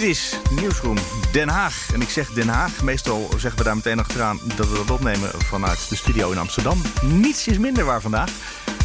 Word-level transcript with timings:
Dit 0.00 0.08
is 0.08 0.38
Nieuwsroom 0.50 0.96
Den 1.32 1.48
Haag. 1.48 1.92
En 1.92 2.02
ik 2.02 2.08
zeg 2.08 2.30
Den 2.32 2.48
Haag. 2.48 2.82
Meestal 2.82 3.28
zeggen 3.36 3.58
we 3.58 3.64
daar 3.64 3.74
meteen 3.74 3.98
achteraan 3.98 4.40
dat 4.56 4.68
we 4.68 4.76
dat 4.76 4.90
opnemen 4.90 5.30
vanuit 5.44 5.88
de 5.88 5.96
studio 5.96 6.30
in 6.30 6.38
Amsterdam. 6.38 6.82
Niets 7.02 7.46
is 7.46 7.58
minder 7.58 7.84
waar 7.84 8.00
vandaag. 8.00 8.30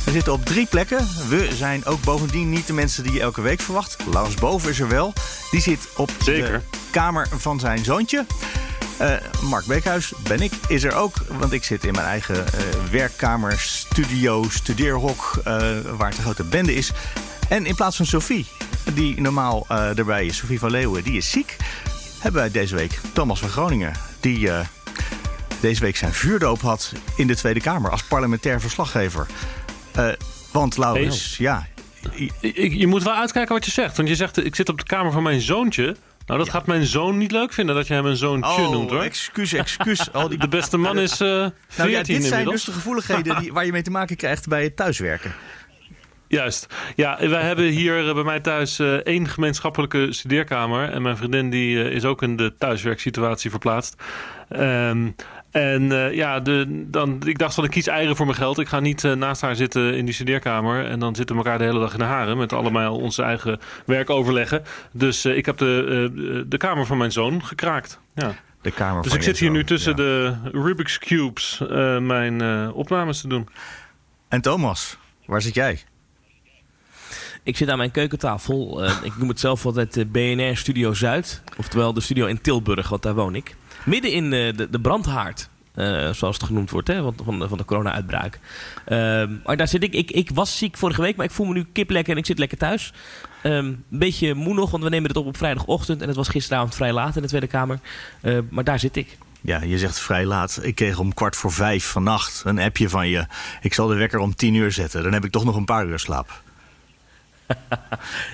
We 0.05 0.11
zitten 0.11 0.33
op 0.33 0.45
drie 0.45 0.65
plekken. 0.65 1.07
We 1.29 1.49
zijn 1.53 1.85
ook 1.85 2.01
bovendien 2.01 2.49
niet 2.49 2.67
de 2.67 2.73
mensen 2.73 3.03
die 3.03 3.13
je 3.13 3.19
elke 3.19 3.41
week 3.41 3.61
verwacht. 3.61 3.97
Lars 4.11 4.33
Boven 4.33 4.69
is 4.69 4.79
er 4.79 4.87
wel. 4.87 5.13
Die 5.51 5.61
zit 5.61 5.87
op 5.95 6.11
Zeker. 6.23 6.51
de 6.71 6.77
kamer 6.91 7.27
van 7.37 7.59
zijn 7.59 7.83
zoontje. 7.83 8.25
Eh, 8.97 9.13
Mark 9.41 9.65
Beekhuis 9.65 10.13
ben 10.23 10.41
ik, 10.41 10.51
is 10.67 10.83
er 10.83 10.95
ook. 10.95 11.15
Want 11.39 11.51
ik 11.51 11.63
zit 11.63 11.85
in 11.85 11.93
mijn 11.93 12.07
eigen 12.07 12.47
eh, 12.47 12.63
werkkamer, 12.91 13.59
studio, 13.59 14.45
studeerhok... 14.49 15.33
eh, 15.37 15.53
waar 15.97 16.09
het 16.09 16.17
een 16.17 16.23
grote 16.23 16.43
bende 16.43 16.73
is. 16.73 16.91
En 17.49 17.65
in 17.65 17.75
plaats 17.75 17.97
van 17.97 18.05
Sophie, 18.05 18.45
die 18.93 19.21
normaal 19.21 19.65
eh, 19.67 19.97
erbij 19.97 20.25
is, 20.25 20.37
Sophie 20.37 20.59
van 20.59 20.71
Leeuwen, 20.71 21.03
die 21.03 21.17
is 21.17 21.31
ziek... 21.31 21.55
hebben 22.19 22.41
wij 22.41 22.51
deze 22.51 22.75
week 22.75 22.99
Thomas 23.13 23.39
van 23.39 23.49
Groningen... 23.49 23.93
die 24.19 24.49
eh, 24.49 24.59
deze 25.59 25.81
week 25.81 25.95
zijn 25.95 26.13
vuurdoop 26.13 26.61
had 26.61 26.93
in 27.15 27.27
de 27.27 27.35
Tweede 27.35 27.61
Kamer... 27.61 27.91
als 27.91 28.03
parlementair 28.03 28.61
verslaggever. 28.61 29.27
Eh, 29.91 30.07
want 30.51 30.77
Laurens, 30.77 31.37
ja... 31.37 31.67
je 32.41 32.87
moet 32.87 33.03
wel 33.03 33.13
uitkijken 33.13 33.53
wat 33.53 33.65
je 33.65 33.71
zegt. 33.71 33.97
Want 33.97 34.09
je 34.09 34.15
zegt, 34.15 34.45
ik 34.45 34.55
zit 34.55 34.69
op 34.69 34.77
de 34.77 34.85
kamer 34.85 35.11
van 35.11 35.23
mijn 35.23 35.41
zoontje. 35.41 35.95
Nou, 36.25 36.39
dat 36.39 36.49
gaat 36.49 36.65
mijn 36.65 36.85
zoon 36.85 37.17
niet 37.17 37.31
leuk 37.31 37.53
vinden 37.53 37.75
dat 37.75 37.87
je 37.87 37.93
hem 37.93 38.05
een 38.05 38.17
zoontje 38.17 38.61
noemt, 38.61 38.89
hoor. 38.89 38.99
Oh, 38.99 39.05
excuus, 39.05 39.53
excuus. 39.53 40.11
Al 40.13 40.29
die 40.29 40.37
De 40.37 40.47
beste 40.47 40.77
man 40.77 40.99
is 40.99 41.11
eh 41.11 41.17
14 41.17 41.51
Nou 41.77 41.89
ja, 41.89 42.03
dit 42.03 42.23
zijn 42.23 42.45
dus 42.45 42.63
de 42.63 42.71
gevoeligheden 42.71 43.39
die, 43.41 43.53
waar 43.53 43.65
je 43.65 43.71
mee 43.71 43.81
te 43.81 43.91
maken 43.91 44.15
krijgt 44.15 44.47
bij 44.47 44.63
het 44.63 44.75
thuiswerken. 44.75 45.33
Juist. 46.27 46.67
Ja, 46.95 47.17
wij 47.29 47.41
hebben 47.41 47.65
hier 47.65 48.07
eh, 48.07 48.13
bij 48.13 48.23
mij 48.23 48.39
thuis 48.39 48.79
eh, 48.79 48.93
één 48.93 49.27
gemeenschappelijke 49.27 50.13
studeerkamer. 50.13 50.89
En 50.89 51.01
mijn 51.01 51.17
vriendin 51.17 51.49
die 51.49 51.83
eh, 51.83 51.91
is 51.91 52.05
ook 52.05 52.21
in 52.21 52.35
de 52.35 52.53
thuiswerksituatie 52.57 53.49
verplaatst. 53.49 54.03
Ehm, 54.49 55.09
en 55.51 55.89
ja, 56.13 56.39
de, 56.39 56.85
dan, 56.87 57.21
ik 57.25 57.37
dacht 57.37 57.53
van 57.53 57.63
ik 57.63 57.69
kies 57.69 57.87
eieren 57.87 58.15
voor 58.15 58.25
mijn 58.25 58.37
geld. 58.37 58.59
Ik 58.59 58.67
ga 58.67 58.79
niet 58.79 59.03
naast 59.03 59.41
haar 59.41 59.55
zitten 59.55 59.93
in 59.93 60.05
die 60.05 60.13
studeerkamer. 60.13 60.85
En 60.85 60.99
dan 60.99 61.15
zitten 61.15 61.35
we 61.35 61.43
elkaar 61.43 61.57
de 61.57 61.63
hele 61.63 61.79
dag 61.79 61.93
in 61.93 61.99
de 61.99 62.05
haren. 62.05 62.37
Met 62.37 62.53
allemaal 62.53 62.97
onze 62.97 63.23
eigen 63.23 63.59
werk 63.85 64.09
overleggen. 64.09 64.63
Dus 64.91 65.25
ik 65.25 65.45
heb 65.45 65.57
de, 65.57 66.43
de 66.47 66.57
kamer 66.57 66.85
van 66.85 66.97
mijn 66.97 67.11
zoon 67.11 67.45
gekraakt. 67.45 67.99
Ja. 68.15 68.33
De 68.61 68.71
kamer 68.71 69.01
Dus 69.01 69.11
van 69.11 69.19
ik 69.19 69.25
zit 69.25 69.37
hier 69.37 69.47
zoon, 69.47 69.57
nu 69.57 69.63
tussen 69.63 69.91
ja. 69.91 69.97
de 69.97 70.35
Rubik's 70.51 70.99
Cubes 70.99 71.61
mijn 71.99 72.71
opnames 72.71 73.21
te 73.21 73.27
doen. 73.27 73.47
En 74.27 74.41
Thomas, 74.41 74.97
waar 75.25 75.41
zit 75.41 75.55
jij? 75.55 75.83
Ik 77.45 77.57
zit 77.57 77.69
aan 77.69 77.77
mijn 77.77 77.91
keukentafel. 77.91 78.83
eh, 78.83 78.93
ik 79.03 79.17
noem 79.17 79.29
het 79.29 79.39
zelf 79.39 79.65
altijd 79.65 79.93
de 79.93 80.05
BNR 80.05 80.57
Studio 80.57 80.93
Zuid. 80.93 81.41
Oftewel 81.57 81.93
de 81.93 82.01
studio 82.01 82.25
in 82.25 82.41
Tilburg, 82.41 82.89
want 82.89 83.03
daar 83.03 83.15
woon 83.15 83.35
ik. 83.35 83.55
Midden 83.85 84.11
in 84.11 84.23
eh, 84.33 84.57
de, 84.57 84.69
de 84.69 84.79
brandhaard. 84.79 85.49
eh, 85.73 85.85
zoals 86.11 86.37
het 86.37 86.43
genoemd 86.43 86.69
wordt, 86.69 86.87
hè, 86.87 87.01
van, 87.03 87.15
van, 87.47 87.57
de- 87.57 87.65
corona-uitbraak. 87.65 88.39
Ehm, 88.85 89.31
maar 89.45 89.57
daar 89.57 89.67
zit 89.67 89.83
ik. 89.83 89.93
ik. 89.93 90.11
Ik 90.11 90.29
was 90.33 90.57
ziek 90.57 90.77
vorige 90.77 91.01
week, 91.01 91.15
maar 91.15 91.25
ik 91.25 91.31
voel 91.31 91.45
me 91.45 91.53
nu 91.53 91.65
kip 91.73 91.89
lekker 91.89 92.13
en 92.13 92.19
ik 92.19 92.25
zit 92.25 92.39
lekker 92.39 92.57
thuis. 92.57 92.93
Ehm, 93.43 93.55
een 93.65 93.83
beetje 93.89 94.33
moe 94.33 94.53
nog, 94.53 94.71
want 94.71 94.83
we 94.83 94.89
nemen 94.89 95.07
het 95.07 95.17
op 95.17 95.25
op 95.25 95.37
vrijdagochtend. 95.37 96.01
En 96.01 96.07
het 96.07 96.17
was 96.17 96.27
gisteravond 96.27 96.75
vrij 96.75 96.93
laat 96.93 97.15
in 97.15 97.21
de 97.21 97.27
Tweede 97.27 97.47
Kamer. 97.47 97.79
Eh, 98.21 98.37
maar 98.49 98.63
daar 98.63 98.79
zit 98.79 98.95
ik. 98.95 99.17
Ja, 99.41 99.61
je 99.63 99.77
zegt 99.77 99.99
vrij 99.99 100.25
laat. 100.25 100.59
Ik 100.61 100.75
kreeg 100.75 100.99
om 100.99 101.13
kwart 101.13 101.35
voor 101.35 101.51
vijf 101.51 101.85
vannacht 101.85 102.41
een 102.45 102.59
appje 102.59 102.89
van 102.89 103.07
je. 103.07 103.25
Ik 103.61 103.73
zal 103.73 103.87
de 103.87 103.95
wekker 103.95 104.19
om 104.19 104.35
tien 104.35 104.53
uur 104.53 104.71
zetten. 104.71 105.03
Dan 105.03 105.13
heb 105.13 105.25
ik 105.25 105.31
toch 105.31 105.45
nog 105.45 105.55
een 105.55 105.65
paar 105.65 105.85
uur 105.87 105.99
slaap. 105.99 106.41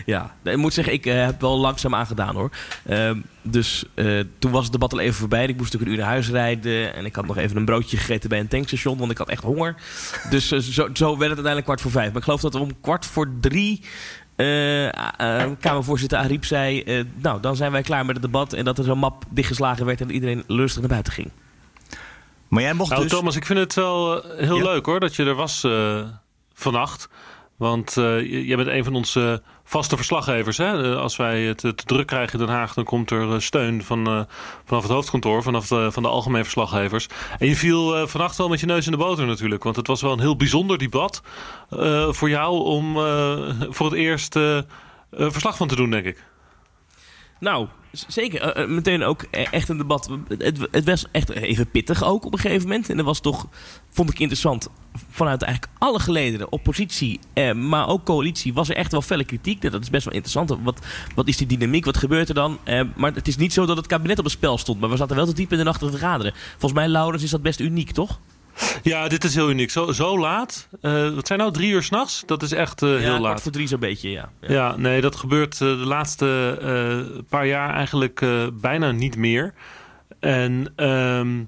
Ja, 0.05 0.33
ik 0.44 0.57
moet 0.57 0.73
zeggen, 0.73 0.94
ik 0.94 1.05
eh, 1.05 1.25
heb 1.25 1.41
wel 1.41 1.57
langzaam 1.57 1.95
aangedaan 1.95 2.35
hoor. 2.35 2.49
Ehm, 2.85 3.19
dus 3.41 3.85
eh, 3.94 4.19
toen 4.39 4.51
was 4.51 4.63
het 4.63 4.72
debat 4.72 4.94
al 4.94 4.99
even 4.99 5.13
voorbij. 5.16 5.44
Ik 5.47 5.57
moest 5.57 5.73
natuurlijk 5.73 5.91
een 5.91 5.97
uur 5.97 6.03
naar 6.03 6.13
huis 6.13 6.29
rijden. 6.29 6.95
En 6.95 7.05
ik 7.05 7.16
had 7.16 7.25
nog 7.25 7.38
even 7.38 7.57
een 7.57 7.66
broodje 7.66 7.97
gegeten 7.97 8.29
bij 8.29 8.39
een 8.39 8.47
tankstation, 8.47 8.97
want 8.97 9.11
ik 9.11 9.17
had 9.17 9.29
echt 9.29 9.44
honger. 9.44 9.75
Dus 10.29 10.51
eh, 10.51 10.59
zo, 10.59 10.89
zo 10.94 11.05
werd 11.05 11.19
het 11.19 11.21
uiteindelijk 11.21 11.66
kwart 11.66 11.81
voor 11.81 11.91
vijf. 11.91 12.07
Maar 12.07 12.17
ik 12.17 12.23
geloof 12.23 12.41
dat 12.41 12.55
om 12.55 12.81
kwart 12.81 13.05
voor 13.05 13.29
drie. 13.41 13.81
eh, 14.35 14.88
eh, 14.88 15.51
Kamervoorzitter 15.59 16.17
Ariep 16.17 16.45
zei: 16.45 16.81
eh, 16.83 17.03
Nou, 17.21 17.41
dan 17.41 17.55
zijn 17.55 17.71
wij 17.71 17.81
klaar 17.81 18.05
met 18.05 18.16
het 18.16 18.25
debat. 18.25 18.53
En 18.53 18.66
dat 18.66 18.77
er 18.77 18.83
zo'n 18.83 18.97
map 19.00 19.23
dichtgeslagen 19.29 19.85
werd 19.85 20.01
en 20.01 20.05
dat 20.07 20.16
iedereen 20.16 20.44
lustig 20.47 20.79
naar 20.79 20.89
buiten 20.89 21.13
ging. 21.13 21.31
Maar 22.47 22.63
jij 22.63 22.73
mocht 22.73 22.89
Nou, 22.89 23.01
dus... 23.01 23.11
Thomas, 23.11 23.35
ik 23.35 23.45
vind 23.45 23.59
het 23.59 23.73
wel 23.73 24.23
heel 24.38 24.57
Ja? 24.57 24.63
leuk 24.63 24.85
hoor 24.85 25.00
dat 25.00 25.16
je 25.16 25.25
er 25.25 25.35
was 25.35 25.63
eh, 25.63 26.01
vannacht. 26.53 27.09
Want 27.61 27.97
eh, 27.97 28.45
jij 28.47 28.55
bent 28.55 28.67
een 28.67 28.83
van 28.83 28.95
onze 28.95 29.41
vaste 29.63 29.95
verslaggevers. 29.95 30.57
Hè? 30.57 30.91
Eh, 30.91 31.01
als 31.01 31.16
wij 31.16 31.41
het 31.41 31.57
te 31.57 31.73
druk 31.75 32.07
krijgen 32.07 32.39
in 32.39 32.45
Den 32.45 32.55
Haag, 32.55 32.73
dan 32.73 32.83
komt 32.83 33.11
er 33.11 33.33
eh, 33.33 33.39
steun 33.39 33.83
van, 33.83 34.27
vanaf 34.66 34.83
het 34.83 34.91
hoofdkantoor, 34.91 35.44
vanaf 35.44 35.67
de, 35.67 35.91
van 35.91 36.03
de 36.03 36.09
algemene 36.09 36.44
verslaggevers. 36.44 37.07
En 37.39 37.47
je 37.47 37.55
viel 37.55 38.07
vannacht 38.07 38.38
wel 38.38 38.50
met 38.50 38.59
je 38.59 38.66
neus 38.66 38.85
in 38.85 38.91
de 38.91 38.97
boter 38.97 39.25
natuurlijk. 39.25 39.63
Want 39.63 39.75
het 39.75 39.88
was 39.88 40.01
wel 40.01 40.11
een 40.11 40.19
heel 40.19 40.35
bijzonder 40.35 40.77
debat 40.77 41.21
voor 42.09 42.29
jou 42.29 42.63
om 42.63 42.94
voor 43.69 43.85
het 43.85 43.95
eerst 43.95 44.39
verslag 45.11 45.57
van 45.57 45.67
te 45.67 45.75
doen, 45.75 45.89
denk 45.89 46.05
ik. 46.05 46.23
Nou, 47.39 47.67
zeker. 47.91 48.41
Eh, 48.41 48.63
eh, 48.63 48.69
meteen 48.69 49.03
ook 49.03 49.25
e- 49.31 49.44
echt 49.44 49.69
een 49.69 49.78
debat. 49.78 50.09
Het, 50.38 50.68
het 50.72 50.85
was 50.85 51.06
echt 51.12 51.29
even 51.29 51.69
pittig 51.69 52.03
ook 52.03 52.25
op 52.25 52.34
een 52.34 52.40
gegeven 52.40 52.68
moment. 52.68 52.90
En 52.90 52.97
dat 52.97 53.06
was 53.06 53.19
toch, 53.19 53.47
vond 53.90 54.09
ik 54.09 54.19
interessant, 54.19 54.69
vanuit 55.09 55.41
eigenlijk 55.41 55.74
alle 55.78 56.00
gelederen, 56.00 56.51
oppositie, 56.51 57.19
eh, 57.34 57.53
maar 57.53 57.88
ook 57.88 58.03
coalitie, 58.03 58.53
was 58.53 58.69
er 58.69 58.75
echt 58.75 58.91
wel 58.91 59.01
felle 59.01 59.24
kritiek. 59.24 59.62
Dat 59.62 59.81
is 59.81 59.90
best 59.90 60.06
wel 60.06 60.13
interessant. 60.13 60.63
Wat, 60.63 60.85
wat 61.16 61.28
is 61.28 61.38
die 61.38 61.47
dynamiek? 61.47 61.85
Wat 61.85 61.97
gebeurt 61.97 62.30
er 62.30 62.35
dan? 62.35 62.59
Maar 62.96 63.13
het 63.13 63.28
is 63.28 63.38
niet 63.38 63.53
zo 63.53 63.66
dat 63.66 63.78
het 63.78 63.88
kabinet 63.88 64.18
op 64.18 64.24
het 64.24 64.34
spel 64.34 64.57
stond. 64.57 64.80
Maar 64.80 64.90
we 64.90 64.97
zaten 64.97 65.16
wel 65.16 65.25
te 65.25 65.34
diep 65.34 65.51
in 65.51 65.57
de 65.57 65.63
nacht 65.63 65.80
te 65.80 65.90
vergaderen. 65.90 66.34
Volgens 66.51 66.74
mij, 66.74 66.88
Laurens, 66.88 67.24
is 67.24 67.30
dat 67.30 67.41
best 67.41 67.59
uniek, 67.59 67.91
toch? 67.91 68.19
Ja, 68.83 69.07
dit 69.07 69.23
is 69.23 69.35
heel 69.35 69.49
uniek. 69.49 69.72
Zo, 69.72 69.91
zo 69.91 70.19
laat. 70.19 70.67
Eh 70.81 71.13
wat 71.13 71.27
zijn 71.27 71.39
nou 71.39 71.51
drie 71.51 71.72
uur 71.72 71.83
s'nachts? 71.83 72.23
Dat 72.25 72.44
is 72.44 72.51
echt 72.51 72.81
eh, 72.81 72.89
heel 72.89 72.99
ja, 72.99 73.19
laat. 73.19 73.41
voor 73.41 73.51
drie 73.51 73.67
zo'n 73.67 73.79
beetje, 73.79 74.09
ja. 74.09 74.29
ja. 74.41 74.53
Ja, 74.53 74.75
nee, 74.77 75.01
dat 75.01 75.16
gebeurt 75.16 75.53
eh, 75.53 75.59
de 75.59 75.66
laatste 75.66 77.23
paar 77.29 77.47
jaar 77.47 77.73
eigenlijk 77.73 78.25
bijna 78.53 78.91
niet 78.91 79.16
meer. 79.16 79.53
En 80.19 80.73
ehm, 80.75 81.39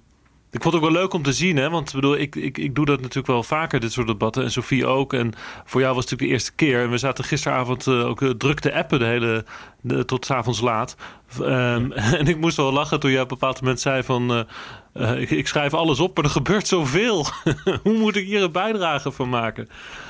ik 0.52 0.62
vond 0.62 0.74
het 0.74 0.76
ook 0.76 0.92
wel 0.92 1.02
leuk 1.02 1.14
om 1.14 1.24
te 1.24 1.34
zien, 1.34 1.58
hè? 1.58 1.70
Want 1.70 1.88
ik 1.88 1.96
bedoel, 1.96 2.18
ik, 2.18 2.36
ik, 2.36 2.58
ik 2.58 2.76
doe 2.76 2.86
dat 2.86 3.00
natuurlijk 3.00 3.28
wel 3.28 3.44
vaker, 3.44 3.80
dit 3.80 3.92
soort 3.92 4.08
debatten. 4.08 4.44
En 4.44 4.52
Sofie 4.52 4.86
ook. 4.86 5.14
En 5.14 5.34
voor 5.66 5.82
jou 5.82 5.96
was 5.96 6.04
het 6.04 6.12
natuurlijk 6.12 6.22
de 6.22 6.28
eerste 6.28 6.56
keer. 6.56 6.82
En 6.84 6.90
we 6.90 6.98
zaten 6.98 7.24
gisteravond 7.24 7.88
ook 7.88 8.34
druk 8.38 8.60
te 8.60 8.74
appen 8.74 9.00
de 9.00 9.06
hele, 9.06 9.46
de, 9.84 10.06
tot 10.06 10.26
's 10.26 10.32
avonds 10.32 10.60
laat. 10.62 10.96
Ehm, 11.42 11.92
En 12.20 12.28
ik 12.28 12.38
moest 12.38 12.58
wel 12.58 12.72
lachen 12.72 13.00
toen 13.00 13.12
je 13.12 13.16
op 13.16 13.32
een 13.32 13.38
bepaald 13.38 13.62
moment 13.62 13.80
zei 13.80 14.04
van... 14.04 14.32
eh, 14.32 15.12
eh, 15.12 15.22
ik, 15.22 15.30
ik 15.30 15.48
schrijf 15.48 15.74
alles 15.74 16.00
op, 16.00 16.16
maar 16.16 16.26
er 16.26 16.32
gebeurt 16.42 16.68
zoveel. 16.68 17.26
hoe 17.84 17.98
moet 17.98 18.16
ik 18.16 18.26
hier 18.26 18.44
een 18.44 18.52
bijdrage 18.52 19.12
van 19.12 19.30
maken? 19.30 19.70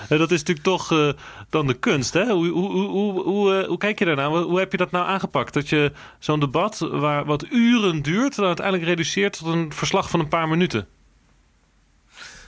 En 0.10 0.18
dat 0.18 0.32
is 0.32 0.40
natuurlijk 0.40 0.66
toch 0.68 0.92
eh, 0.92 1.10
dan 1.50 1.68
de 1.68 1.74
kunst. 1.74 2.14
Hè? 2.14 2.32
Hoe, 2.32 2.48
hoe, 2.48 2.72
hoe, 2.72 2.90
hoe, 2.90 3.22
hoe, 3.24 3.66
hoe 3.68 3.78
kijk 3.78 4.00
je 4.00 4.06
daarnaar? 4.06 4.30
Hoe, 4.30 4.40
hoe 4.40 4.60
heb 4.60 4.72
je 4.72 4.78
dat 4.78 4.92
nou 4.92 5.08
aangepakt? 5.08 5.54
Dat 5.54 5.70
je 5.70 5.92
zo'n 6.20 6.40
debat 6.40 6.78
waar 6.92 7.26
wat 7.26 7.46
uren 7.50 8.02
duurt... 8.02 8.36
dan 8.36 8.46
uiteindelijk 8.46 8.88
reduceert 8.88 9.38
tot 9.38 9.48
een 9.48 9.74
verslag 9.74 10.10
van 10.10 10.20
een 10.20 10.28
paar 10.28 10.48
minuten. 10.48 10.88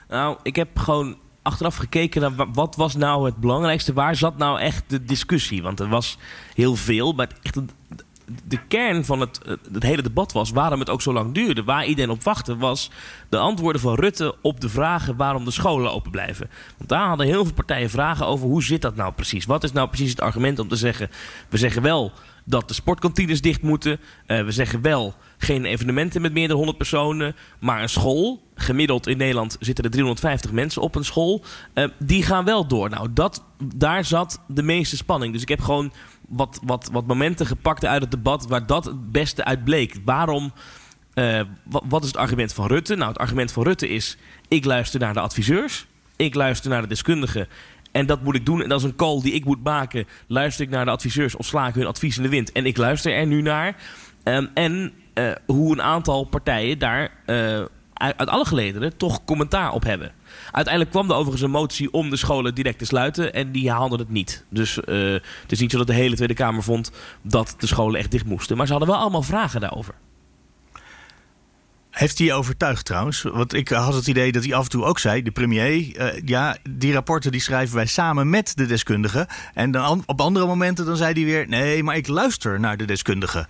Nou, 0.07 0.37
ik 0.43 0.55
heb 0.55 0.77
gewoon 0.77 1.17
achteraf 1.45 1.75
gekeken 1.75 2.21
naar 2.21 2.35
wa- 2.35 2.51
wat 2.51 2.75
was 2.75 2.95
nou 2.95 3.25
het 3.25 3.37
belangrijkste. 3.37 3.93
Waar 3.93 4.15
zat 4.15 4.37
nou 4.37 4.59
echt 4.59 4.83
de 4.87 5.03
discussie? 5.05 5.63
Want 5.63 5.79
er 5.79 5.87
was 5.89 6.17
heel 6.53 6.75
veel, 6.75 7.13
maar 7.13 7.27
echt 7.41 7.59
de 8.47 8.57
kern 8.67 9.05
van 9.05 9.19
het, 9.19 9.39
het 9.73 9.83
hele 9.83 10.01
debat 10.01 10.31
was 10.31 10.51
waarom 10.51 10.79
het 10.79 10.89
ook 10.89 11.01
zo 11.01 11.13
lang 11.13 11.33
duurde. 11.33 11.63
Waar 11.63 11.85
iedereen 11.85 12.09
op 12.11 12.23
wachtte 12.23 12.57
was 12.57 12.91
de 13.29 13.37
antwoorden 13.37 13.81
van 13.81 13.95
Rutte 13.95 14.35
op 14.41 14.61
de 14.61 14.69
vragen 14.69 15.15
waarom 15.15 15.45
de 15.45 15.51
scholen 15.51 15.91
open 15.93 16.11
blijven. 16.11 16.49
Want 16.77 16.89
daar 16.89 17.07
hadden 17.07 17.25
heel 17.27 17.43
veel 17.45 17.53
partijen 17.53 17.89
vragen 17.89 18.25
over 18.25 18.47
hoe 18.47 18.63
zit 18.63 18.81
dat 18.81 18.95
nou 18.95 19.13
precies? 19.13 19.45
Wat 19.45 19.63
is 19.63 19.71
nou 19.71 19.87
precies 19.87 20.09
het 20.09 20.21
argument 20.21 20.59
om 20.59 20.67
te 20.67 20.75
zeggen, 20.75 21.09
we 21.49 21.57
zeggen 21.57 21.81
wel... 21.81 22.11
dat 22.45 22.67
de 22.67 22.73
sportkantines 22.73 23.41
dicht 23.41 23.61
moeten. 23.61 23.99
Eh, 24.25 24.43
we 24.43 24.51
zeggen 24.51 24.81
wel 24.81 25.15
geen 25.37 25.65
evenementen 25.65 26.21
met 26.21 26.33
meer 26.33 26.47
dan 26.47 26.57
100 26.57 26.77
personen. 26.77 27.35
Maar 27.59 27.81
een 27.81 27.89
school, 27.89 28.43
gemiddeld 28.55 29.07
in 29.07 29.17
Nederland 29.17 29.57
zitten 29.59 29.83
er 29.83 29.89
350 29.91 30.51
mensen 30.51 30.81
op 30.81 30.95
een 30.95 31.05
school. 31.05 31.43
eh, 31.73 31.87
die 31.99 32.23
gaan 32.23 32.45
wel 32.45 32.67
door. 32.67 32.89
Nou, 32.89 33.13
dat, 33.13 33.43
daar 33.75 34.05
zat 34.05 34.41
de 34.47 34.63
meeste 34.63 34.97
spanning. 34.97 35.33
Dus 35.33 35.41
ik 35.41 35.49
heb 35.49 35.61
gewoon 35.61 35.91
wat, 36.27 36.59
wat, 36.63 36.89
wat 36.91 37.07
momenten 37.07 37.45
gepakt 37.45 37.85
uit 37.85 38.01
het 38.01 38.11
debat 38.11 38.47
waar 38.47 38.65
dat 38.65 38.85
het 38.85 39.11
beste 39.11 39.43
uit 39.43 39.63
bleek. 39.63 39.95
Waarom. 40.05 40.53
eh, 41.13 41.41
wat, 41.63 41.83
wat 41.89 42.01
is 42.01 42.07
het 42.07 42.17
argument 42.17 42.53
van 42.53 42.67
Rutte? 42.67 42.95
Nou, 42.95 43.09
het 43.09 43.19
argument 43.19 43.51
van 43.51 43.63
Rutte 43.63 43.87
is: 43.89 44.17
ik 44.47 44.65
luister 44.65 44.99
naar 44.99 45.13
de 45.13 45.19
adviseurs, 45.19 45.85
ik 46.15 46.35
luister 46.35 46.69
naar 46.69 46.81
de 46.81 46.87
deskundigen. 46.87 47.47
En 47.95 48.05
dat 48.05 48.21
moet 48.21 48.35
ik 48.35 48.45
doen. 48.45 48.61
En 48.61 48.69
dat 48.69 48.79
is 48.79 48.85
een 48.85 48.95
call 48.95 49.21
die 49.21 49.33
ik 49.33 49.45
moet 49.45 49.63
maken. 49.63 50.07
Luister 50.27 50.65
ik 50.65 50.71
naar 50.71 50.85
de 50.85 50.91
adviseurs 50.91 51.35
of 51.35 51.45
sla 51.45 51.67
ik 51.67 51.73
hun 51.73 51.85
advies 51.85 52.17
in 52.17 52.23
de 52.23 52.29
wind? 52.29 52.51
En 52.51 52.65
ik 52.65 52.77
luister 52.77 53.13
er 53.13 53.25
nu 53.25 53.41
naar. 53.41 53.75
Ehm, 54.23 54.45
en 54.53 54.93
eh, 55.13 55.31
hoe 55.45 55.71
een 55.71 55.81
aantal 55.81 56.23
partijen 56.23 56.79
daar 56.79 57.11
eh, 57.25 57.63
uit, 57.93 58.29
alle 58.29 58.45
gelederen 58.45 58.97
toch 58.97 59.23
commentaar 59.23 59.71
op 59.71 59.83
hebben. 59.83 60.11
Uiteindelijk 60.51 60.93
kwam 60.93 61.09
er 61.09 61.15
overigens 61.15 61.41
een 61.41 61.51
motie 61.51 61.91
om 61.93 62.09
de 62.09 62.15
scholen 62.15 62.55
direct 62.55 62.79
te 62.79 62.85
sluiten. 62.85 63.33
En 63.33 63.51
die 63.51 63.71
haalden 63.71 63.99
het 63.99 64.09
niet. 64.09 64.45
Dus 64.49 64.79
eh, 64.79 65.11
het 65.41 65.51
is 65.51 65.59
niet 65.59 65.71
zo 65.71 65.77
dat 65.77 65.87
de 65.87 65.93
hele 65.93 66.15
Tweede 66.15 66.33
Kamer 66.33 66.63
vond 66.63 66.91
dat 67.21 67.55
de 67.57 67.67
scholen 67.67 67.99
echt 67.99 68.11
dicht 68.11 68.25
moesten. 68.25 68.57
Maar 68.57 68.65
ze 68.65 68.71
hadden 68.71 68.91
wel 68.91 68.99
allemaal 68.99 69.23
vragen 69.23 69.61
daarover. 69.61 69.93
Heeft 71.95 72.19
hij 72.19 72.33
overtuigd 72.33 72.85
trouwens? 72.85 73.21
Want 73.21 73.53
ik 73.53 73.69
had 73.69 73.93
het 73.93 74.07
idee 74.07 74.31
dat 74.31 74.43
hij 74.43 74.53
af 74.55 74.63
en 74.63 74.69
toe 74.69 74.83
ook 74.83 74.99
zei, 74.99 75.21
de 75.23 75.31
premier, 75.31 75.95
eh, 75.97 76.21
ja, 76.25 76.57
die 76.69 76.93
rapporten 76.93 77.31
die 77.31 77.41
schrijven 77.41 77.75
wij 77.75 77.85
samen 77.85 78.29
met 78.29 78.51
de 78.55 78.65
deskundigen. 78.65 79.27
En 79.53 79.71
dan 79.71 79.83
an- 79.83 80.03
op 80.05 80.21
andere 80.21 80.45
momenten 80.45 80.85
dan 80.85 80.97
zei 80.97 81.13
hij 81.13 81.23
weer, 81.23 81.47
nee, 81.47 81.83
maar 81.83 81.95
ik 81.95 82.07
luister 82.07 82.59
naar 82.59 82.77
de 82.77 82.85
deskundigen. 82.85 83.47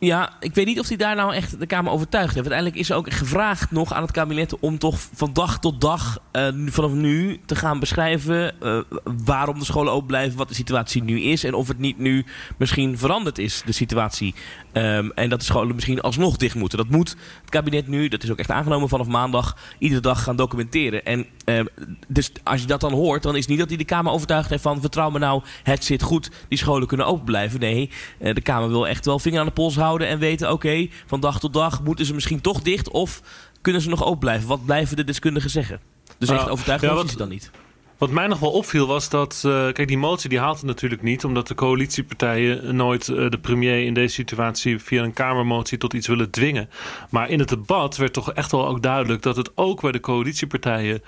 Ja, 0.00 0.32
ik 0.40 0.54
weet 0.54 0.66
niet 0.66 0.78
of 0.80 0.88
hij 0.88 0.96
daar 0.96 1.16
nou 1.16 1.34
echt 1.34 1.60
de 1.60 1.66
Kamer 1.66 1.92
overtuigd 1.92 2.34
heeft. 2.34 2.46
Uiteindelijk 2.50 2.76
is 2.80 2.90
er 2.90 2.96
ook 2.96 3.12
gevraagd 3.12 3.70
nog 3.70 3.92
aan 3.92 4.02
het 4.02 4.10
kabinet 4.10 4.58
om 4.58 4.78
toch 4.78 4.98
van 5.14 5.32
dag 5.32 5.58
tot 5.58 5.80
dag 5.80 6.18
eh, 6.32 6.48
vanaf 6.66 6.90
nu 6.92 7.40
te 7.46 7.56
gaan 7.56 7.78
beschrijven 7.80 8.60
eh, 8.60 8.78
waarom 9.24 9.58
de 9.58 9.64
scholen 9.64 9.92
open 9.92 10.06
blijven, 10.06 10.38
wat 10.38 10.48
de 10.48 10.54
situatie 10.54 11.02
nu 11.02 11.20
is 11.20 11.44
en 11.44 11.54
of 11.54 11.68
het 11.68 11.78
niet 11.78 11.98
nu 11.98 12.24
misschien 12.56 12.98
veranderd 12.98 13.38
is, 13.38 13.62
de 13.66 13.72
situatie. 13.72 14.34
Ehm, 14.82 15.08
en 15.14 15.28
dat 15.28 15.38
de 15.38 15.44
scholen 15.44 15.74
misschien 15.74 16.00
alsnog 16.00 16.36
dicht 16.36 16.54
moeten. 16.54 16.78
Dat 16.78 16.88
moet 16.88 17.08
het 17.40 17.50
kabinet 17.50 17.86
nu, 17.88 18.08
dat 18.08 18.22
is 18.22 18.30
ook 18.30 18.38
echt 18.38 18.50
aangenomen 18.50 18.88
vanaf 18.88 19.06
maandag, 19.06 19.56
iedere 19.78 20.00
dag 20.00 20.22
gaan 20.22 20.36
documenteren. 20.36 21.04
En 21.04 21.26
ehm, 21.44 21.64
dus 22.08 22.30
als 22.44 22.60
je 22.60 22.66
dat 22.66 22.80
dan 22.80 22.92
hoort, 22.92 23.22
dan 23.22 23.34
is 23.34 23.40
het 23.40 23.48
niet 23.48 23.58
dat 23.58 23.68
hij 23.68 23.76
de 23.76 23.84
Kamer 23.84 24.12
overtuigd 24.12 24.50
heeft 24.50 24.62
van 24.62 24.80
vertrouw 24.80 25.10
me 25.10 25.18
nou, 25.18 25.42
het 25.62 25.84
zit 25.84 26.02
goed, 26.02 26.30
die 26.48 26.58
scholen 26.58 26.86
kunnen 26.88 27.06
open 27.06 27.24
blijven. 27.24 27.60
Nee, 27.60 27.90
eh, 28.18 28.34
de 28.34 28.40
Kamer 28.40 28.68
wil 28.68 28.88
echt 28.88 29.04
wel 29.04 29.18
vinger 29.18 29.40
aan 29.40 29.46
de 29.46 29.52
pols 29.52 29.76
houden 29.76 30.08
en 30.08 30.18
weten, 30.18 30.52
oké, 30.52 30.86
van 31.06 31.20
dag 31.20 31.40
tot 31.40 31.52
dag 31.52 31.82
moeten 31.82 32.06
ze 32.06 32.14
misschien 32.14 32.40
toch 32.40 32.62
dicht 32.62 32.90
of 32.90 33.22
kunnen 33.60 33.82
ze 33.82 33.88
nog 33.88 34.04
open 34.04 34.18
blijven? 34.18 34.48
Wat 34.48 34.64
blijven 34.64 34.96
de 34.96 35.04
deskundigen 35.04 35.50
zeggen? 35.50 35.80
Dus 36.18 36.28
echt 36.28 36.40
Ah, 36.44 36.50
overtuigd 36.50 36.82
ja, 36.82 36.88
wat- 36.88 37.02
hij 37.02 37.10
ze 37.10 37.16
dan 37.16 37.28
niet. 37.28 37.50
Wat 37.98 38.10
mij 38.10 38.26
nog 38.26 38.38
wel 38.38 38.50
opviel 38.50 38.86
was 38.86 39.08
dat, 39.08 39.42
eh, 39.44 39.52
kijk, 39.52 39.88
die 39.88 39.98
motie 39.98 40.28
die 40.28 40.38
haalt 40.38 40.56
het 40.56 40.66
natuurlijk 40.66 41.02
niet, 41.02 41.24
omdat 41.24 41.48
de 41.48 41.54
coalitiepartijen 41.54 42.76
nooit 42.76 43.08
eh, 43.08 43.30
de 43.30 43.38
premier 43.38 43.84
in 43.84 43.94
deze 43.94 44.14
situatie 44.14 44.78
via 44.78 45.02
een 45.02 45.12
kamermotie 45.12 45.78
tot 45.78 45.92
iets 45.92 46.06
willen 46.06 46.30
dwingen. 46.30 46.70
Maar 47.10 47.28
in 47.28 47.38
het 47.38 47.48
debat 47.48 47.96
werd 47.96 48.12
toch 48.12 48.32
echt 48.32 48.50
wel 48.50 48.66
ook 48.68 48.82
duidelijk 48.82 49.22
dat 49.22 49.36
het 49.36 49.50
ook 49.54 49.80
bij 49.80 49.92
de 49.92 50.00
coalitiepartijen 50.00 51.02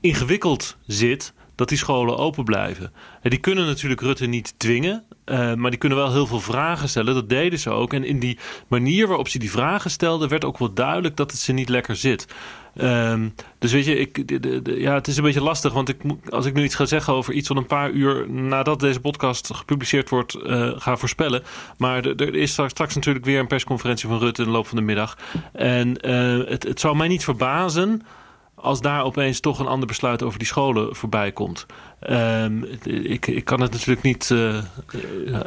ingewikkeld 0.00 0.76
zit 0.86 1.32
dat 1.58 1.68
die 1.68 1.78
scholen 1.78 2.16
open 2.16 2.44
blijven. 2.44 2.92
En 3.22 3.30
die 3.30 3.38
kunnen 3.38 3.66
natuurlijk 3.66 4.00
Rutte 4.00 4.26
niet 4.26 4.54
dwingen, 4.56 5.04
eh, 5.24 5.54
maar 5.54 5.70
die 5.70 5.78
kunnen 5.78 5.98
wel 5.98 6.12
heel 6.12 6.26
veel 6.26 6.40
vragen 6.40 6.88
stellen. 6.88 7.14
Dat 7.14 7.28
deden 7.28 7.58
ze 7.58 7.70
ook. 7.70 7.92
En 7.92 8.04
in 8.04 8.18
die 8.18 8.38
manier 8.68 9.06
waarop 9.06 9.28
ze 9.28 9.38
die 9.38 9.50
vragen 9.50 9.90
stelden, 9.90 10.28
werd 10.28 10.44
ook 10.44 10.58
wel 10.58 10.72
duidelijk 10.72 11.16
dat 11.16 11.30
het 11.30 11.40
ze 11.40 11.52
niet 11.52 11.68
lekker 11.68 11.96
zit. 11.96 12.26
Ehm, 12.78 13.28
dus 13.58 13.72
weet 13.72 13.84
je, 13.84 13.96
ik, 13.98 14.28
de- 14.28 14.62
de- 14.62 14.80
ja, 14.80 14.94
het 14.94 15.06
is 15.08 15.16
een 15.16 15.22
beetje 15.22 15.42
lastig. 15.42 15.72
Want 15.72 15.88
ik, 15.88 15.96
als 16.28 16.46
ik 16.46 16.54
nu 16.54 16.62
iets 16.64 16.74
ga 16.74 16.84
zeggen 16.84 17.12
over 17.12 17.32
iets 17.34 17.48
wat 17.48 17.56
een 17.56 17.66
paar 17.66 17.90
uur 17.90 18.30
nadat 18.30 18.80
deze 18.80 19.00
podcast 19.00 19.54
gepubliceerd 19.54 20.08
wordt, 20.08 20.34
eh, 20.34 20.70
ga 20.76 20.96
voorspellen. 20.96 21.42
Maar 21.78 22.04
er- 22.04 22.20
er 22.22 22.34
is 22.34 22.50
straks, 22.52 22.70
straks 22.70 22.94
natuurlijk 22.94 23.24
weer 23.24 23.38
een 23.40 23.46
persconferentie 23.46 24.08
van 24.08 24.18
Rutte 24.18 24.40
in 24.42 24.48
de 24.48 24.54
loop 24.54 24.66
van 24.66 24.76
de 24.76 24.82
middag. 24.82 25.16
En 25.52 25.96
eh, 26.00 26.48
het, 26.50 26.62
het 26.62 26.80
zou 26.80 26.96
mij 26.96 27.08
niet 27.08 27.24
verbazen 27.24 28.02
als 28.60 28.80
daar 28.80 29.04
opeens 29.04 29.40
toch 29.40 29.58
een 29.58 29.66
ander 29.66 29.86
besluit 29.86 30.22
over 30.22 30.38
die 30.38 30.48
scholen 30.48 30.96
voorbij 30.96 31.32
komt. 31.32 31.66
Ehm, 32.00 32.62
ik, 32.84 33.26
ik 33.26 33.44
kan 33.44 33.60
het 33.60 33.70
natuurlijk 33.70 34.02
niet 34.02 34.30
eh, 34.30 34.56
eh, 34.58 34.64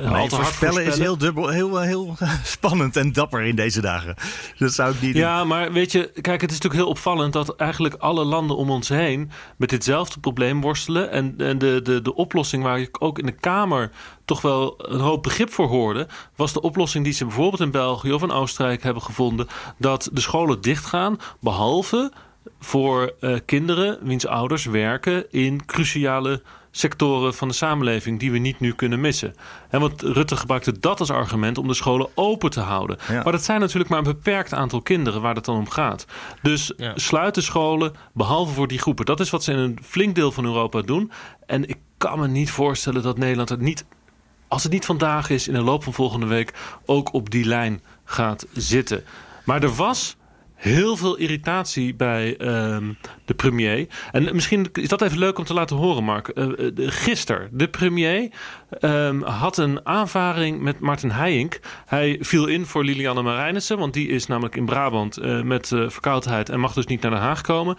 al 0.05 0.11
Nee, 0.11 0.29
voorspellen 0.29 0.85
is 0.85 0.97
heel, 0.97 1.17
dubbel, 1.17 1.47
heel, 1.47 1.79
heel 1.79 2.15
spannend 2.43 2.95
en 2.95 3.11
dapper 3.11 3.41
in 3.41 3.55
deze 3.55 3.81
dagen. 3.81 4.15
Dat 4.57 4.73
zou 4.73 4.93
ik 4.93 5.01
niet 5.01 5.13
doen. 5.13 5.21
Ja, 5.21 5.43
maar 5.43 5.71
weet 5.71 5.91
je, 5.91 6.11
kijk, 6.21 6.41
het 6.41 6.51
is 6.51 6.57
natuurlijk 6.57 6.83
heel 6.83 6.91
opvallend 6.91 7.33
dat 7.33 7.55
eigenlijk 7.55 7.95
alle 7.95 8.23
landen 8.23 8.57
om 8.57 8.69
ons 8.69 8.89
heen 8.89 9.31
met 9.57 9.69
ditzelfde 9.69 10.19
probleem 10.19 10.61
worstelen. 10.61 11.11
En, 11.11 11.33
en 11.37 11.57
de, 11.57 11.79
de, 11.83 12.01
de 12.01 12.15
oplossing 12.15 12.63
waar 12.63 12.79
ik 12.79 13.03
ook 13.03 13.19
in 13.19 13.25
de 13.25 13.31
Kamer 13.31 13.91
toch 14.25 14.41
wel 14.41 14.75
een 14.77 14.99
hoop 14.99 15.23
begrip 15.23 15.51
voor 15.51 15.67
hoorde, 15.67 16.07
was 16.35 16.53
de 16.53 16.61
oplossing 16.61 17.03
die 17.03 17.13
ze 17.13 17.25
bijvoorbeeld 17.25 17.61
in 17.61 17.71
België 17.71 18.13
of 18.13 18.21
in 18.21 18.31
Oostenrijk 18.31 18.83
hebben 18.83 19.03
gevonden. 19.03 19.47
Dat 19.77 20.09
de 20.13 20.21
scholen 20.21 20.61
dichtgaan, 20.61 21.17
behalve 21.39 22.11
voor 22.59 23.13
eh, 23.19 23.35
kinderen 23.45 23.97
wiens 24.01 24.27
ouders 24.27 24.65
werken 24.65 25.31
in 25.31 25.65
cruciale 25.65 26.41
sectoren 26.71 27.33
van 27.33 27.47
de 27.47 27.53
samenleving 27.53 28.19
die 28.19 28.31
we 28.31 28.37
niet 28.37 28.59
nu 28.59 28.73
kunnen 28.73 29.01
missen. 29.01 29.35
En 29.69 29.79
want 29.79 30.01
Rutte 30.01 30.35
gebruikte 30.35 30.79
dat 30.79 30.99
als 30.99 31.09
argument 31.11 31.57
om 31.57 31.67
de 31.67 31.73
scholen 31.73 32.09
open 32.15 32.49
te 32.49 32.59
houden. 32.59 32.97
Ja. 33.07 33.23
Maar 33.23 33.31
dat 33.31 33.43
zijn 33.43 33.59
natuurlijk 33.59 33.89
maar 33.89 33.97
een 33.99 34.03
beperkt 34.03 34.53
aantal 34.53 34.81
kinderen 34.81 35.21
waar 35.21 35.35
het 35.35 35.45
dan 35.45 35.57
om 35.57 35.69
gaat. 35.69 36.05
Dus 36.41 36.73
Ja. 36.77 36.91
sluit 36.95 37.35
de 37.35 37.41
scholen, 37.41 37.93
behalve 38.13 38.53
voor 38.53 38.67
die 38.67 38.79
groepen. 38.79 39.05
Dat 39.05 39.19
is 39.19 39.29
wat 39.29 39.43
ze 39.43 39.51
in 39.51 39.57
een 39.57 39.79
flink 39.83 40.15
deel 40.15 40.31
van 40.31 40.45
Europa 40.45 40.81
doen. 40.81 41.11
En 41.45 41.69
ik 41.69 41.77
kan 41.97 42.19
me 42.19 42.27
niet 42.27 42.51
voorstellen 42.51 43.01
dat 43.03 43.17
Nederland 43.17 43.49
het 43.49 43.61
niet, 43.61 43.85
als 44.47 44.63
het 44.63 44.71
niet 44.71 44.85
vandaag 44.85 45.29
is, 45.29 45.47
in 45.47 45.53
de 45.53 45.61
loop 45.61 45.83
van 45.83 45.93
volgende 45.93 46.25
week 46.25 46.53
ook 46.85 47.13
op 47.13 47.29
die 47.29 47.45
lijn 47.45 47.81
gaat 48.05 48.45
zitten. 48.53 49.03
Maar 49.45 49.63
er 49.63 49.75
was 49.75 50.15
heel 50.61 50.97
veel 50.97 51.15
irritatie 51.17 51.95
bij 51.95 52.37
ehm, 52.37 52.93
de 53.25 53.33
premier. 53.33 53.87
En 54.11 54.35
misschien 54.35 54.69
is 54.73 54.87
dat 54.87 55.01
even 55.01 55.17
leuk 55.17 55.37
om 55.37 55.43
te 55.43 55.53
laten 55.53 55.75
horen, 55.75 56.03
Mark. 56.03 56.35
De- 56.35 56.73
gisteren, 56.75 57.49
de 57.51 57.67
premier 57.69 58.31
ehm, 58.79 59.21
had 59.21 59.57
een 59.57 59.85
aanvaring 59.85 60.59
met 60.59 60.79
Martin 60.79 61.09
Heijink. 61.09 61.59
Hij 61.85 62.17
viel 62.19 62.47
in 62.47 62.65
voor 62.65 62.83
Lilianne 62.83 63.21
Marijnissen, 63.21 63.77
want 63.77 63.93
die 63.93 64.07
is 64.07 64.27
namelijk 64.27 64.55
in 64.55 64.65
Brabant 64.65 65.17
eh, 65.17 65.41
met 65.41 65.67
verkoudheid 65.67 66.49
en 66.49 66.59
mag 66.59 66.73
dus 66.73 66.85
niet 66.85 67.01
naar 67.01 67.11
Den 67.11 67.19
Haag 67.19 67.41
komen. 67.41 67.77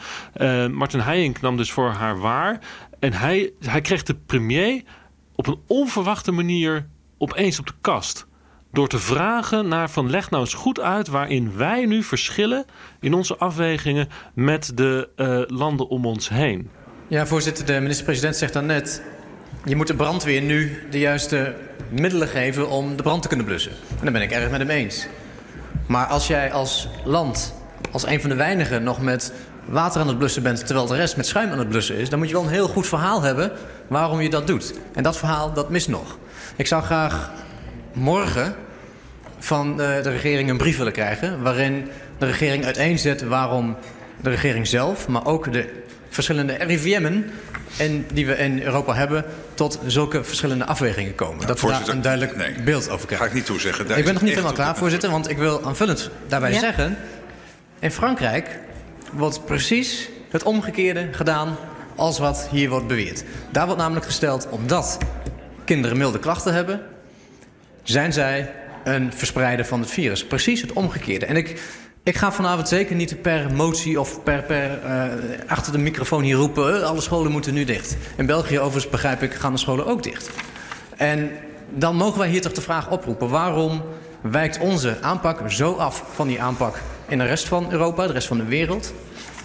Martin 0.72 1.00
Heijink 1.00 1.40
nam 1.40 1.56
dus 1.56 1.72
voor 1.72 1.90
haar 1.90 2.18
waar. 2.18 2.60
En 2.98 3.12
hij, 3.12 3.52
hij 3.60 3.80
kreeg 3.80 4.02
de 4.02 4.14
premier 4.14 4.82
op 5.34 5.46
een 5.46 5.60
onverwachte 5.66 6.32
manier 6.32 6.88
opeens 7.18 7.58
op 7.58 7.66
de 7.66 7.72
kast. 7.80 8.26
Door 8.72 8.88
te 8.88 8.98
vragen 8.98 9.68
naar 9.68 9.90
van 9.90 10.10
leg 10.10 10.30
nou 10.30 10.42
eens 10.42 10.54
goed 10.54 10.80
uit 10.80 11.08
waarin 11.08 11.56
wij 11.56 11.86
nu 11.86 12.02
verschillen 12.02 12.64
in 13.00 13.14
onze 13.14 13.36
afwegingen 13.36 14.08
met 14.34 14.72
de 14.74 15.08
eh, 15.16 15.40
landen 15.46 15.88
om 15.88 16.06
ons 16.06 16.28
heen. 16.28 16.70
Ja, 17.08 17.26
voorzitter, 17.26 17.66
de 17.66 17.80
minister-president 17.80 18.36
zegt 18.36 18.52
dan 18.52 18.66
net... 18.66 19.02
je 19.64 19.76
moet 19.76 19.86
de 19.86 19.94
brandweer 19.94 20.42
nu 20.42 20.86
de 20.90 20.98
juiste 20.98 21.54
middelen 21.88 22.28
geven 22.28 22.68
om 22.68 22.96
de 22.96 23.02
brand 23.02 23.22
te 23.22 23.28
kunnen 23.28 23.46
blussen. 23.46 23.72
En 23.72 24.02
daar 24.02 24.12
ben 24.12 24.22
ik 24.22 24.30
erg 24.30 24.50
met 24.50 24.60
hem 24.60 24.70
eens. 24.70 25.06
Maar 25.86 26.06
als 26.06 26.26
jij 26.26 26.52
als 26.52 26.88
land, 27.04 27.54
als 27.90 28.06
een 28.06 28.20
van 28.20 28.30
de 28.30 28.36
weinigen... 28.36 28.82
nog 28.82 29.00
met 29.00 29.32
water 29.64 30.00
aan 30.00 30.08
het 30.08 30.18
blussen 30.18 30.42
bent... 30.42 30.66
terwijl 30.66 30.86
de 30.86 30.96
rest 30.96 31.16
met 31.16 31.26
schuim 31.26 31.50
aan 31.50 31.58
het 31.58 31.68
blussen 31.68 31.96
is... 31.96 32.08
dan 32.08 32.18
moet 32.18 32.28
je 32.28 32.34
wel 32.34 32.44
een 32.44 32.50
heel 32.50 32.68
goed 32.68 32.86
verhaal 32.86 33.22
hebben 33.22 33.52
waarom 33.86 34.20
je 34.20 34.30
dat 34.30 34.46
doet. 34.46 34.74
En 34.94 35.02
dat 35.02 35.16
verhaal, 35.16 35.52
dat 35.52 35.70
mist 35.70 35.88
nog. 35.88 36.18
Ik 36.56 36.66
zou 36.66 36.82
graag 36.82 37.30
morgen 37.92 38.54
van 39.42 39.80
eh, 39.80 40.02
de 40.02 40.10
regering 40.10 40.50
een 40.50 40.56
brief 40.56 40.76
willen 40.76 40.92
krijgen... 40.92 41.42
waarin 41.42 41.88
de 42.18 42.26
regering 42.26 42.64
uiteenzet 42.64 43.22
waarom 43.22 43.76
de 44.20 44.30
regering 44.30 44.66
zelf... 44.66 45.08
maar 45.08 45.26
ook 45.26 45.52
de 45.52 45.68
verschillende 46.08 46.52
RIVM'en 46.52 47.30
en 47.78 48.06
die 48.12 48.26
we 48.26 48.36
in 48.36 48.62
Europa 48.62 48.94
hebben... 48.94 49.24
tot 49.54 49.78
zulke 49.86 50.24
verschillende 50.24 50.64
afwegingen 50.64 51.14
komen. 51.14 51.46
Dat 51.46 51.60
we 51.60 51.68
daar 51.68 51.88
een 51.88 52.02
duidelijk 52.02 52.36
nee. 52.36 52.62
beeld 52.64 52.90
over 52.90 53.06
krijgen. 53.06 53.26
Ga 53.26 53.32
ik 53.32 53.38
niet 53.38 53.46
toezeggen. 53.46 53.86
Daar 53.86 53.98
Ik 53.98 54.04
ben 54.04 54.12
nog 54.12 54.22
niet 54.22 54.32
helemaal 54.32 54.52
klaar, 54.52 54.76
voorzitter, 54.76 55.10
want 55.10 55.30
ik 55.30 55.36
wil 55.36 55.64
aanvullend 55.64 56.10
daarbij 56.28 56.52
Ja? 56.52 56.58
zeggen... 56.58 56.96
in 57.78 57.90
Frankrijk 57.90 58.58
wordt 59.12 59.44
precies 59.44 60.08
het 60.30 60.42
omgekeerde 60.42 61.08
gedaan 61.12 61.56
als 61.96 62.18
wat 62.18 62.48
hier 62.50 62.68
wordt 62.68 62.86
beweerd. 62.86 63.24
Daar 63.50 63.66
wordt 63.66 63.80
namelijk 63.80 64.06
gesteld, 64.06 64.48
omdat 64.50 64.98
kinderen 65.64 65.96
milde 65.96 66.18
klachten 66.18 66.54
hebben... 66.54 66.80
zijn 67.82 68.12
zij 68.12 68.52
een 68.84 69.12
verspreider 69.12 69.64
van 69.64 69.80
het 69.80 69.90
virus. 69.90 70.26
Precies 70.26 70.60
het 70.60 70.72
omgekeerde. 70.72 71.26
En 71.26 71.36
ik, 71.36 71.60
ik 72.02 72.16
ga 72.16 72.32
vanavond 72.32 72.68
zeker 72.68 72.96
niet 72.96 73.22
per 73.22 73.54
motie 73.54 74.00
of 74.00 74.22
per, 74.22 74.42
per 74.42 74.82
eh, 74.84 75.04
achter 75.46 75.72
de 75.72 75.78
microfoon 75.78 76.22
hier 76.22 76.36
roepen... 76.36 76.80
"Eh, 76.80 76.82
alle 76.82 77.00
scholen 77.00 77.32
moeten 77.32 77.54
nu 77.54 77.64
dicht. 77.64 77.96
In 78.16 78.26
België 78.26 78.58
overigens, 78.58 78.90
begrijp 78.90 79.22
ik, 79.22 79.34
gaan 79.34 79.52
de 79.52 79.58
scholen 79.58 79.86
ook 79.86 80.02
dicht. 80.02 80.30
En 80.96 81.30
dan 81.70 81.96
mogen 81.96 82.18
wij 82.18 82.28
hier 82.28 82.40
toch 82.40 82.52
de 82.52 82.60
vraag 82.60 82.90
oproepen: 82.90 83.28
waarom 83.28 83.82
wijkt 84.20 84.58
onze 84.58 84.96
aanpak 85.00 85.50
zo 85.50 85.72
af 85.74 86.04
van 86.14 86.28
die 86.28 86.42
aanpak 86.42 86.80
in 87.08 87.18
de 87.18 87.24
rest 87.24 87.48
van 87.48 87.72
Europa, 87.72 88.06
de 88.06 88.12
rest 88.12 88.26
van 88.26 88.36
de 88.36 88.44
wereld? 88.44 88.92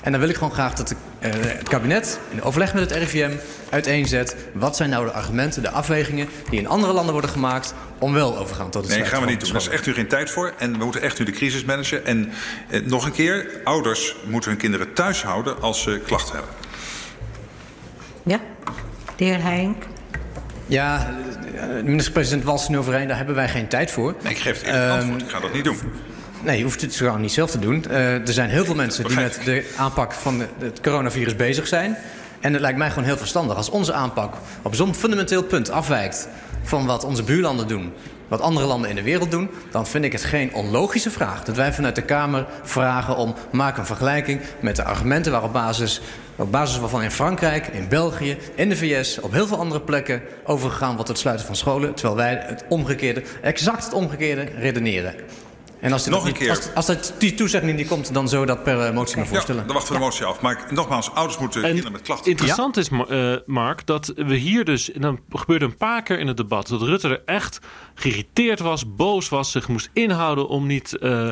En 0.07 0.11
dan 0.11 0.21
wil 0.21 0.29
ik 0.29 0.35
gewoon 0.35 0.53
graag 0.53 0.73
dat 0.73 0.87
de, 0.87 0.95
uh, 1.21 1.31
het 1.33 1.69
kabinet 1.69 2.19
in 2.29 2.41
overleg 2.41 2.73
met 2.73 2.89
het 2.89 2.99
RIVM 2.99 3.31
uiteenzet... 3.69 4.35
wat 4.53 4.75
zijn 4.75 4.89
nou 4.89 5.05
de 5.05 5.11
argumenten, 5.11 5.61
de 5.61 5.69
afwegingen 5.69 6.27
die 6.49 6.59
in 6.59 6.67
andere 6.67 6.93
landen 6.93 7.11
worden 7.11 7.31
gemaakt... 7.31 7.73
om 7.99 8.13
wel 8.13 8.37
overgaan 8.37 8.69
tot 8.69 8.87
het 8.87 8.97
Nee, 8.97 9.05
gaan 9.05 9.21
we 9.21 9.29
niet 9.29 9.39
doen. 9.39 9.51
Daar 9.51 9.61
is 9.61 9.67
echt 9.67 9.85
nu 9.85 9.93
geen 9.93 10.07
tijd 10.07 10.29
voor. 10.29 10.53
En 10.57 10.77
we 10.77 10.83
moeten 10.83 11.01
echt 11.01 11.19
nu 11.19 11.25
de 11.25 11.31
crisis 11.31 11.65
managen. 11.65 12.05
En 12.05 12.31
eh, 12.69 12.81
nog 12.81 13.05
een 13.05 13.11
keer, 13.11 13.49
ouders 13.63 14.15
moeten 14.25 14.49
hun 14.49 14.59
kinderen 14.59 14.93
thuis 14.93 15.23
houden 15.23 15.61
als 15.61 15.81
ze 15.81 16.01
klachten 16.05 16.35
hebben. 16.35 16.53
Ja, 18.23 18.39
de 19.15 19.23
heer 19.23 19.41
Heink. 19.41 19.83
Ja, 20.67 21.15
de 21.51 21.81
minister-president 21.83 22.43
wals 22.43 22.69
nu 22.69 22.77
overeen, 22.77 23.07
daar 23.07 23.17
hebben 23.17 23.35
wij 23.35 23.49
geen 23.49 23.67
tijd 23.67 23.91
voor. 23.91 24.15
Nee, 24.23 24.33
ik 24.33 24.39
geef 24.39 24.57
het 24.57 24.67
even 24.67 24.83
um, 24.83 24.91
antwoord. 24.91 25.21
Ik 25.21 25.29
ga 25.29 25.39
dat 25.39 25.53
niet 25.53 25.63
doen. 25.63 25.77
Nee, 26.43 26.57
je 26.57 26.63
hoeft 26.63 26.81
het 26.81 26.95
gewoon 26.95 27.21
niet 27.21 27.31
zelf 27.31 27.51
te 27.51 27.59
doen. 27.59 27.85
Uh, 27.89 28.13
er 28.13 28.33
zijn 28.33 28.49
heel 28.49 28.65
veel 28.65 28.75
mensen 28.75 29.07
die 29.07 29.15
met 29.15 29.39
de 29.43 29.73
aanpak 29.77 30.13
van 30.13 30.43
het 30.59 30.81
coronavirus 30.81 31.35
bezig 31.35 31.67
zijn. 31.67 31.97
En 32.39 32.53
het 32.53 32.61
lijkt 32.61 32.77
mij 32.77 32.89
gewoon 32.89 33.03
heel 33.03 33.17
verstandig 33.17 33.57
als 33.57 33.69
onze 33.69 33.93
aanpak 33.93 34.33
op 34.61 34.75
zo'n 34.75 34.95
fundamenteel 34.95 35.43
punt 35.43 35.69
afwijkt 35.69 36.27
van 36.63 36.85
wat 36.85 37.03
onze 37.03 37.23
buurlanden 37.23 37.67
doen, 37.67 37.93
wat 38.27 38.41
andere 38.41 38.65
landen 38.65 38.89
in 38.89 38.95
de 38.95 39.03
wereld 39.03 39.31
doen, 39.31 39.49
dan 39.71 39.87
vind 39.87 40.05
ik 40.05 40.11
het 40.11 40.23
geen 40.23 40.53
onlogische 40.53 41.11
vraag 41.11 41.43
dat 41.43 41.55
wij 41.55 41.73
vanuit 41.73 41.95
de 41.95 42.01
Kamer 42.01 42.45
vragen 42.63 43.15
om 43.17 43.35
maak 43.51 43.77
een 43.77 43.85
vergelijking 43.85 44.41
met 44.59 44.75
de 44.75 44.83
argumenten 44.83 45.31
waarop 45.31 45.53
basis 45.53 46.01
op 46.35 46.51
basis 46.51 46.79
waarvan 46.79 47.03
in 47.03 47.11
Frankrijk, 47.11 47.67
in 47.67 47.87
België, 47.87 48.37
in 48.55 48.69
de 48.69 48.75
VS, 48.75 49.19
op 49.19 49.31
heel 49.31 49.47
veel 49.47 49.59
andere 49.59 49.81
plekken 49.81 50.21
overgegaan 50.43 50.93
wordt 50.93 51.09
het 51.09 51.17
sluiten 51.17 51.45
van 51.45 51.55
scholen, 51.55 51.93
terwijl 51.93 52.15
wij 52.15 52.43
het 52.47 52.63
omgekeerde, 52.69 53.23
exact 53.41 53.83
het 53.83 53.93
omgekeerde 53.93 54.43
redeneren. 54.43 55.13
En 55.79 55.91
als, 55.91 56.05
nog 56.05 56.19
een 56.19 56.27
niet, 56.27 56.37
keer. 56.37 56.49
als, 56.49 56.73
als 56.73 56.85
dat, 56.85 57.13
die 57.17 57.33
toezegging 57.33 57.77
niet 57.77 57.87
komt, 57.87 58.13
dan 58.13 58.29
zo 58.29 58.45
dat 58.45 58.63
per 58.63 58.79
eh, 58.81 58.93
motie 58.93 59.17
maar 59.17 59.27
voorstellen. 59.27 59.61
Ja, 59.61 59.67
dan 59.67 59.75
wachten 59.75 59.93
we 59.93 59.99
de 59.99 60.05
motie 60.05 60.25
af. 60.25 60.41
Maar 60.41 60.67
nogmaals, 60.69 61.11
ouders 61.11 61.39
moeten 61.39 61.61
en 61.61 61.67
kinderen 61.67 61.91
met 61.91 62.01
klachten... 62.01 62.31
Interessant 62.31 62.75
ja? 62.75 62.81
is, 62.81 62.89
uh, 62.89 63.35
Mark, 63.45 63.85
dat 63.85 64.13
we 64.15 64.35
hier 64.35 64.65
dus... 64.65 64.91
En 64.91 65.01
dan 65.01 65.19
gebeurde 65.29 65.65
een 65.65 65.77
paar 65.77 66.03
keer 66.03 66.19
in 66.19 66.27
het 66.27 66.37
debat... 66.37 66.67
dat 66.67 66.81
Rutte 66.81 67.07
er 67.07 67.21
echt 67.25 67.59
geïrriteerd 67.95 68.59
was, 68.59 68.95
boos 68.95 69.29
was... 69.29 69.51
zich 69.51 69.67
moest 69.67 69.89
inhouden 69.93 70.47
om 70.47 70.67
niet 70.67 70.97
uh, 71.01 71.31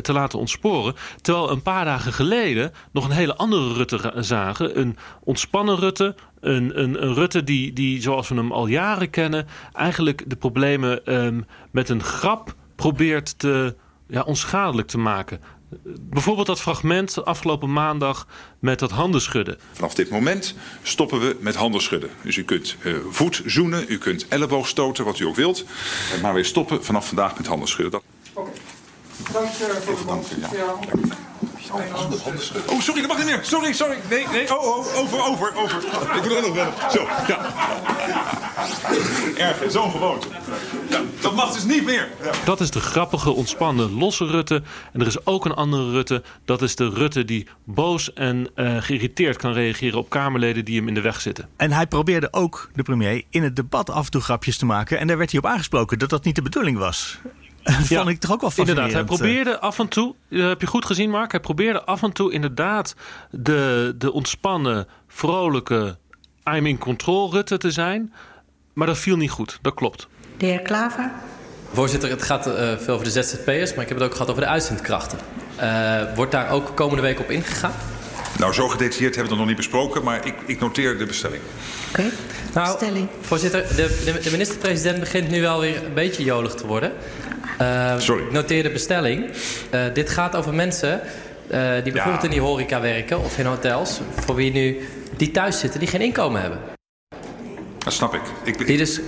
te 0.00 0.12
laten 0.12 0.38
ontsporen. 0.38 0.94
Terwijl 1.20 1.50
een 1.50 1.62
paar 1.62 1.84
dagen 1.84 2.12
geleden 2.12 2.72
nog 2.92 3.04
een 3.04 3.10
hele 3.10 3.36
andere 3.36 3.72
Rutte 3.72 4.12
zagen. 4.16 4.78
Een 4.80 4.96
ontspannen 5.20 5.76
Rutte, 5.76 6.14
een, 6.40 6.82
een, 6.82 7.02
een, 7.02 7.14
Rutte 7.14 7.44
die, 7.44 7.72
die, 7.72 8.02
zoals 8.02 8.28
we 8.28 8.34
hem 8.34 8.52
al 8.52 8.66
jaren 8.66 9.10
kennen... 9.10 9.46
eigenlijk 9.72 10.24
de 10.26 10.36
problemen 10.36 11.14
um, 11.14 11.46
met 11.70 11.88
een 11.88 12.02
grap 12.02 12.54
probeert 12.76 13.38
te, 13.38 13.76
ja, 14.08 14.22
onschadelijk 14.22 14.88
te 14.88 14.98
maken. 14.98 15.40
Bijvoorbeeld 16.00 16.46
dat 16.46 16.60
fragment 16.60 17.24
afgelopen 17.24 17.72
maandag 17.72 18.26
met 18.58 18.78
dat 18.78 18.90
handenschudden. 18.90 19.58
Vanaf 19.72 19.94
dit 19.94 20.10
moment 20.10 20.54
stoppen 20.82 21.20
we 21.20 21.36
met 21.40 21.54
handenschudden. 21.54 22.10
Dus 22.22 22.36
u 22.36 22.44
kunt 22.44 22.76
uh, 22.82 22.96
voet 23.10 23.42
zoenen, 23.46 23.84
u 23.88 23.98
kunt 23.98 24.28
elleboog 24.28 24.68
stoten, 24.68 25.04
wat 25.04 25.18
u 25.18 25.24
ook 25.24 25.36
wilt. 25.36 25.64
Maar 26.22 26.34
we 26.34 26.42
stoppen 26.42 26.84
vanaf 26.84 27.06
vandaag 27.06 27.36
met 27.36 27.46
handenschudden. 27.46 27.90
Dat... 27.90 28.02
Oké. 28.32 28.50
Dank 29.32 29.46
uh, 29.46 29.50
voor 29.50 29.96
de 29.96 30.04
dank, 30.06 30.24
ja. 30.40 30.48
ja. 30.52 30.78
Oh, 31.72 32.80
sorry, 32.80 33.00
dat 33.00 33.10
mag 33.10 33.16
niet 33.16 33.26
meer. 33.26 33.40
Sorry, 33.42 33.72
sorry. 33.72 33.98
Nee, 34.10 34.26
nee. 34.32 34.58
Oh, 34.58 34.66
oh, 34.66 34.98
over, 34.98 35.24
over, 35.24 35.52
over. 35.56 35.78
Ik 36.16 36.22
moet 36.22 36.32
er 36.32 36.42
nog 36.42 36.54
wel. 36.54 36.72
Zo, 36.90 37.08
ja. 37.26 37.38
Erg, 39.36 39.70
zo'n 39.70 39.90
gewoonte. 39.90 40.26
Ja, 40.88 41.00
dat 41.20 41.34
mag 41.34 41.52
dus 41.52 41.64
niet 41.64 41.84
meer. 41.84 42.08
Ja. 42.22 42.30
Dat 42.44 42.60
is 42.60 42.70
de 42.70 42.80
grappige, 42.80 43.30
ontspannen, 43.30 43.92
losse 43.92 44.26
Rutte. 44.26 44.62
En 44.92 45.00
er 45.00 45.06
is 45.06 45.26
ook 45.26 45.44
een 45.44 45.54
andere 45.54 45.90
Rutte. 45.90 46.22
Dat 46.44 46.62
is 46.62 46.76
de 46.76 46.88
Rutte 46.88 47.24
die 47.24 47.46
boos 47.64 48.12
en 48.12 48.48
uh, 48.56 48.82
geïrriteerd 48.82 49.36
kan 49.36 49.52
reageren 49.52 49.98
op 49.98 50.10
Kamerleden 50.10 50.64
die 50.64 50.78
hem 50.78 50.88
in 50.88 50.94
de 50.94 51.00
weg 51.00 51.20
zitten. 51.20 51.48
En 51.56 51.72
hij 51.72 51.86
probeerde 51.86 52.28
ook, 52.30 52.70
de 52.74 52.82
premier, 52.82 53.22
in 53.30 53.42
het 53.42 53.56
debat 53.56 53.90
af 53.90 54.04
en 54.04 54.10
toe 54.10 54.20
grapjes 54.20 54.56
te 54.56 54.66
maken. 54.66 54.98
En 54.98 55.06
daar 55.06 55.18
werd 55.18 55.30
hij 55.30 55.40
op 55.40 55.46
aangesproken 55.46 55.98
dat 55.98 56.10
dat 56.10 56.24
niet 56.24 56.34
de 56.34 56.42
bedoeling 56.42 56.78
was. 56.78 57.18
Dat 57.64 57.88
ja, 57.88 57.96
vond 57.96 58.08
ik 58.08 58.20
toch 58.20 58.32
ook 58.32 58.40
wel 58.40 58.50
fascinerend. 58.50 58.92
Inderdaad, 58.92 59.18
hij 59.18 59.18
probeerde 59.18 59.60
af 59.60 59.78
en 59.78 59.88
toe, 59.88 60.14
dat 60.28 60.48
heb 60.48 60.60
je 60.60 60.66
goed 60.66 60.84
gezien 60.84 61.10
Mark, 61.10 61.30
hij 61.30 61.40
probeerde 61.40 61.84
af 61.84 62.02
en 62.02 62.12
toe 62.12 62.32
inderdaad 62.32 62.94
de, 63.30 63.94
de 63.98 64.12
ontspannen, 64.12 64.88
vrolijke, 65.08 65.96
I'm 66.50 66.66
in 66.66 66.78
control 66.78 67.32
Rutte 67.32 67.58
te 67.58 67.70
zijn. 67.70 68.12
Maar 68.72 68.86
dat 68.86 68.98
viel 68.98 69.16
niet 69.16 69.30
goed, 69.30 69.58
dat 69.62 69.74
klopt. 69.74 70.08
De 70.36 70.46
heer 70.46 70.60
Klaver? 70.60 71.10
Voorzitter, 71.72 72.10
het 72.10 72.22
gaat 72.22 72.46
uh, 72.46 72.76
veel 72.78 72.94
over 72.94 73.04
de 73.04 73.22
ZZP'ers, 73.22 73.74
maar 73.74 73.82
ik 73.82 73.88
heb 73.88 73.98
het 73.98 74.06
ook 74.06 74.12
gehad 74.12 74.30
over 74.30 74.42
de 74.42 74.48
uitzendkrachten. 74.48 75.18
Uh, 75.60 76.02
wordt 76.14 76.32
daar 76.32 76.50
ook 76.50 76.76
komende 76.76 77.02
week 77.02 77.20
op 77.20 77.30
ingegaan? 77.30 77.72
Nou, 78.38 78.52
zo 78.52 78.68
gedetailleerd 78.68 79.14
hebben 79.14 79.22
we 79.22 79.28
het 79.28 79.38
nog 79.38 79.46
niet 79.46 79.56
besproken, 79.56 80.04
maar 80.04 80.26
ik, 80.26 80.34
ik 80.46 80.60
noteer 80.60 80.98
de 80.98 81.06
bestelling. 81.06 81.42
Oké, 81.90 82.00
okay. 82.00 82.12
nou, 82.54 82.78
bestelling. 82.78 83.08
Voorzitter, 83.20 83.62
de, 83.76 84.02
de, 84.04 84.20
de 84.22 84.30
minister-president 84.30 85.00
begint 85.00 85.28
nu 85.28 85.40
wel 85.40 85.60
weer 85.60 85.84
een 85.84 85.94
beetje 85.94 86.24
jolig 86.24 86.54
te 86.54 86.66
worden. 86.66 86.92
Uh, 87.60 87.98
Sorry. 87.98 88.22
Ik 88.22 88.32
noteer 88.32 88.62
de 88.62 88.70
bestelling. 88.70 89.30
Uh, 89.74 89.80
dit 89.94 90.10
gaat 90.10 90.36
over 90.36 90.54
mensen 90.54 91.00
uh, 91.50 91.72
die 91.82 91.92
bijvoorbeeld 91.92 92.22
ja. 92.22 92.28
in 92.28 92.30
die 92.30 92.40
horeca 92.40 92.80
werken 92.80 93.20
of 93.20 93.38
in 93.38 93.46
hotels, 93.46 94.00
voor 94.14 94.34
wie 94.34 94.52
nu 94.52 94.88
die 95.16 95.30
thuis 95.30 95.58
zitten, 95.58 95.80
die 95.80 95.88
geen 95.88 96.00
inkomen 96.00 96.40
hebben. 96.40 96.58
Dat 97.78 97.92
snap 97.92 98.14
ik. 98.14 98.22
ik 98.44 98.66
die 98.66 98.76
dus 98.76 99.00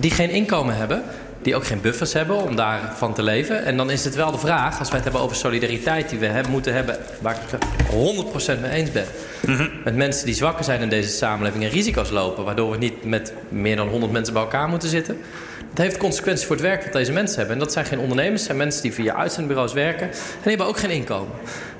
die 0.00 0.10
geen 0.10 0.30
inkomen 0.30 0.76
hebben, 0.76 1.02
die 1.46 1.56
ook 1.56 1.66
geen 1.66 1.80
buffers 1.80 2.12
hebben 2.12 2.36
om 2.36 2.56
daarvan 2.56 3.14
te 3.14 3.22
leven. 3.22 3.64
En 3.64 3.76
dan 3.76 3.90
is 3.90 4.04
het 4.04 4.14
wel 4.14 4.30
de 4.30 4.38
vraag, 4.38 4.78
als 4.78 4.88
wij 4.88 4.96
het 4.96 5.04
hebben 5.04 5.20
over 5.22 5.36
solidariteit 5.36 6.08
die 6.08 6.18
we 6.18 6.26
hebben, 6.26 6.52
moeten 6.52 6.74
hebben, 6.74 6.96
waar 7.20 7.34
ik 7.34 7.40
het 7.50 8.56
100% 8.56 8.60
mee 8.60 8.70
eens 8.70 8.92
ben. 8.92 9.04
Mm 9.46 9.56
-hmm. 9.56 9.70
Met 9.84 9.96
mensen 9.96 10.26
die 10.26 10.34
zwakker 10.34 10.64
zijn 10.64 10.80
in 10.80 10.88
deze 10.88 11.10
samenleving 11.10 11.64
en 11.64 11.70
risico's 11.70 12.10
lopen, 12.10 12.44
waardoor 12.44 12.70
we 12.70 12.76
niet 12.76 13.04
met 13.04 13.32
meer 13.48 13.76
dan 13.76 13.88
100 13.88 14.12
mensen 14.12 14.32
bij 14.32 14.42
elkaar 14.42 14.68
moeten 14.68 14.88
zitten. 14.88 15.16
Het 15.68 15.78
heeft 15.78 15.96
consequenties 15.96 16.46
voor 16.46 16.56
het 16.56 16.64
werk 16.64 16.84
dat 16.84 16.92
deze 16.92 17.12
mensen 17.12 17.36
hebben. 17.36 17.54
En 17.54 17.62
dat 17.62 17.72
zijn 17.72 17.84
geen 17.84 17.98
ondernemers, 17.98 18.44
zijn 18.44 18.56
mensen 18.56 18.82
die 18.82 18.92
via 18.92 19.14
uitzendbureaus 19.14 19.72
werken. 19.72 20.06
En 20.06 20.16
die 20.42 20.48
hebben 20.48 20.66
ook 20.66 20.78
geen 20.78 20.90
inkomen. 20.90 21.32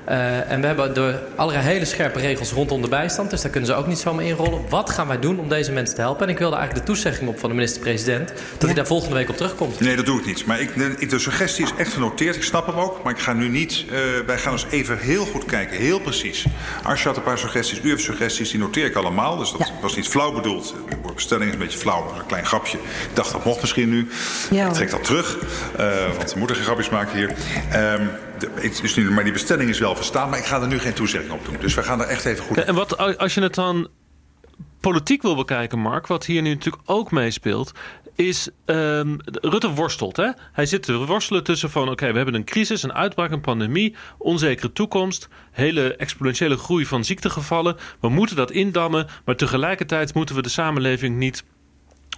Uh, 0.09 0.51
en 0.51 0.61
we 0.61 0.67
hebben 0.67 0.93
door 0.93 1.19
allerlei 1.35 1.65
hele 1.65 1.85
scherpe 1.85 2.19
regels 2.19 2.51
rondom 2.51 2.81
de 2.81 2.87
bijstand. 2.87 3.29
Dus 3.29 3.41
daar 3.41 3.51
kunnen 3.51 3.69
ze 3.69 3.75
ook 3.75 3.87
niet 3.87 3.99
zomaar 3.99 4.23
inrollen. 4.23 4.61
Wat 4.69 4.89
gaan 4.89 5.07
wij 5.07 5.19
doen 5.19 5.39
om 5.39 5.49
deze 5.49 5.71
mensen 5.71 5.95
te 5.95 6.01
helpen? 6.01 6.27
En 6.27 6.31
ik 6.31 6.39
wilde 6.39 6.55
eigenlijk 6.55 6.85
de 6.85 6.93
toezegging 6.93 7.29
op 7.29 7.39
van 7.39 7.49
de 7.49 7.55
minister-president... 7.55 8.27
dat 8.27 8.37
ja. 8.59 8.65
hij 8.65 8.73
daar 8.73 8.85
volgende 8.85 9.15
week 9.15 9.29
op 9.29 9.37
terugkomt. 9.37 9.79
Nee, 9.79 9.95
dat 9.95 10.05
doe 10.05 10.19
ik 10.19 10.25
niet. 10.25 10.45
Maar 10.45 10.59
ik, 10.59 10.75
de, 10.99 11.05
de 11.05 11.19
suggestie 11.19 11.63
is 11.63 11.71
echt 11.77 11.93
genoteerd. 11.93 12.35
Ik 12.35 12.43
snap 12.43 12.65
hem 12.65 12.75
ook. 12.75 13.03
Maar 13.03 13.13
ik 13.13 13.19
ga 13.19 13.33
nu 13.33 13.49
niet... 13.49 13.85
Uh, 13.91 13.99
wij 14.25 14.37
gaan 14.37 14.51
dus 14.51 14.65
even 14.69 14.97
heel 14.97 15.25
goed 15.25 15.45
kijken. 15.45 15.77
Heel 15.77 15.99
precies. 15.99 16.45
Als 16.83 17.01
je 17.01 17.07
had 17.07 17.17
een 17.17 17.23
paar 17.23 17.37
suggesties. 17.37 17.79
U 17.83 17.89
heeft 17.89 18.03
suggesties. 18.03 18.51
Die 18.51 18.59
noteer 18.59 18.85
ik 18.85 18.95
allemaal. 18.95 19.37
Dus 19.37 19.51
dat 19.51 19.67
ja. 19.67 19.73
was 19.81 19.95
niet 19.95 20.07
flauw 20.07 20.31
bedoeld. 20.31 20.75
De 20.89 21.13
bestelling 21.15 21.47
is 21.47 21.53
een 21.53 21.59
beetje 21.59 21.79
flauw. 21.79 22.13
Een 22.17 22.25
klein 22.25 22.45
grapje. 22.45 22.77
Ik 22.77 23.15
dacht, 23.15 23.31
dat 23.31 23.45
mocht 23.45 23.61
misschien 23.61 23.89
nu. 23.89 24.07
Ja. 24.51 24.67
Ik 24.67 24.73
trek 24.73 24.91
dat 24.91 25.03
terug. 25.03 25.37
Uh, 25.79 25.85
want 26.17 26.33
we 26.33 26.39
moeten 26.39 26.55
geen 26.55 26.65
grapjes 26.65 26.89
maken 26.89 27.17
hier. 27.17 27.29
Um, 27.93 28.09
de, 28.39 28.49
is 28.81 28.95
nu, 28.95 29.11
maar 29.11 29.23
die 29.23 29.33
bestelling 29.33 29.69
is 29.69 29.79
wel 29.79 29.95
verstaan, 29.95 30.29
maar 30.29 30.39
ik 30.39 30.45
ga 30.45 30.61
er 30.61 30.67
nu 30.67 30.79
geen 30.79 30.93
toezegging 30.93 31.31
op 31.31 31.45
doen. 31.45 31.55
Dus 31.59 31.73
we 31.73 31.83
gaan 31.83 32.01
er 32.01 32.07
echt 32.07 32.25
even 32.25 32.43
goed 32.43 32.57
En 32.57 32.75
wat 32.75 33.17
als 33.17 33.33
je 33.33 33.41
het 33.41 33.55
dan 33.55 33.87
politiek 34.79 35.21
wil 35.21 35.35
bekijken, 35.35 35.79
Mark, 35.79 36.07
wat 36.07 36.25
hier 36.25 36.41
nu 36.41 36.49
natuurlijk 36.49 36.83
ook 36.85 37.11
meespeelt, 37.11 37.71
is 38.15 38.49
um, 38.65 39.17
Rutte 39.23 39.69
worstelt. 39.69 40.17
Hè? 40.17 40.29
Hij 40.51 40.65
zit 40.65 40.83
te 40.83 41.05
worstelen 41.05 41.43
tussen 41.43 41.69
van... 41.69 41.89
oké, 41.89 42.11
we 42.11 42.15
hebben 42.15 42.33
een 42.33 42.43
crisis, 42.43 42.83
een 42.83 42.93
uitbraak, 42.93 43.31
een 43.31 43.41
pandemie... 43.41 43.95
onzekere 44.17 44.73
toekomst, 44.73 45.27
hele 45.51 45.95
exponentiële 45.95 46.57
groei 46.57 46.85
van 46.85 47.03
ziektegevallen. 47.03 47.77
We 47.99 48.09
moeten 48.09 48.35
dat 48.35 48.51
indammen, 48.51 49.07
maar 49.25 49.35
tegelijkertijd 49.35 50.13
moeten 50.13 50.35
we 50.35 50.41
de 50.41 50.49
samenleving 50.49 51.17
niet 51.17 51.43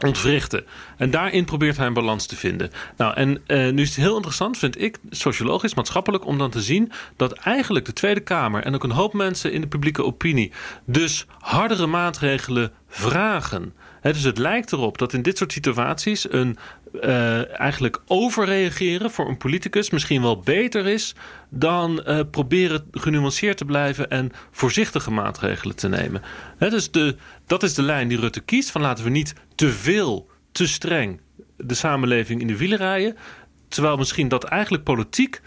ontwrichten. 0.06 0.66
En 0.98 1.12
daarin 1.12 1.46
probeert 1.46 1.78
hij 1.78 1.88
een 1.88 1.94
balans 1.94 2.26
te 2.26 2.36
vinden. 2.36 2.72
Nou, 2.98 3.16
en 3.16 3.42
uh, 3.48 3.70
nu 3.72 3.82
is 3.82 3.90
het 3.90 4.06
heel 4.06 4.16
interessant, 4.16 4.58
vind 4.58 4.82
ik, 4.82 4.98
sociologisch, 5.10 5.74
maatschappelijk, 5.74 6.26
om 6.26 6.38
dan 6.38 6.50
te 6.50 6.62
zien 6.62 6.92
dat 7.16 7.34
eigenlijk 7.34 7.86
de 7.86 7.94
Tweede 7.94 8.20
Kamer 8.20 8.64
en 8.64 8.76
ook 8.76 8.84
een 8.84 8.92
hoop 8.92 9.14
mensen 9.14 9.52
in 9.52 9.62
de 9.62 9.68
publieke 9.68 10.04
opinie 10.04 10.52
dus 10.86 11.26
hardere 11.40 11.88
maatregelen 11.88 12.72
vragen. 12.88 13.74
He, 14.02 14.14
dus 14.14 14.24
het 14.24 14.38
lijkt 14.38 14.72
erop 14.72 14.98
dat 14.98 15.14
in 15.14 15.22
dit 15.22 15.38
soort 15.38 15.52
situaties 15.52 16.32
een 16.32 16.58
uh, 16.94 17.60
eigenlijk 17.60 18.02
overreageren 18.08 19.12
voor 19.12 19.28
een 19.30 19.38
politicus 19.38 19.90
misschien 19.90 20.22
wel 20.22 20.40
beter 20.40 20.88
is 20.88 21.16
dan 21.50 22.04
uh, 22.08 22.20
proberen 22.32 22.88
genuanceerd 22.92 23.58
te 23.58 23.66
blijven 23.66 24.10
en 24.10 24.32
voorzichtige 24.52 25.12
maatregelen 25.12 25.76
te 25.76 25.90
nemen. 25.90 26.22
Dus 26.58 26.92
de, 26.92 27.16
dat 27.46 27.64
is 27.64 27.74
de 27.74 27.82
lijn 27.82 28.08
die 28.08 28.20
Rutte 28.20 28.42
kiest: 28.42 28.72
van 28.72 28.82
laten 28.82 29.04
we 29.04 29.10
niet 29.10 29.34
te 29.56 29.70
veel, 29.70 30.30
te 30.52 30.68
streng 30.68 31.22
de 31.58 31.74
samenleving 31.74 32.42
in 32.42 32.48
de 32.48 32.58
wielen 32.58 32.78
rijden. 32.78 33.18
Terwijl 33.68 33.98
misschien 33.98 34.28
dat 34.28 34.44
eigenlijk 34.44 34.84
politiek 34.84 35.42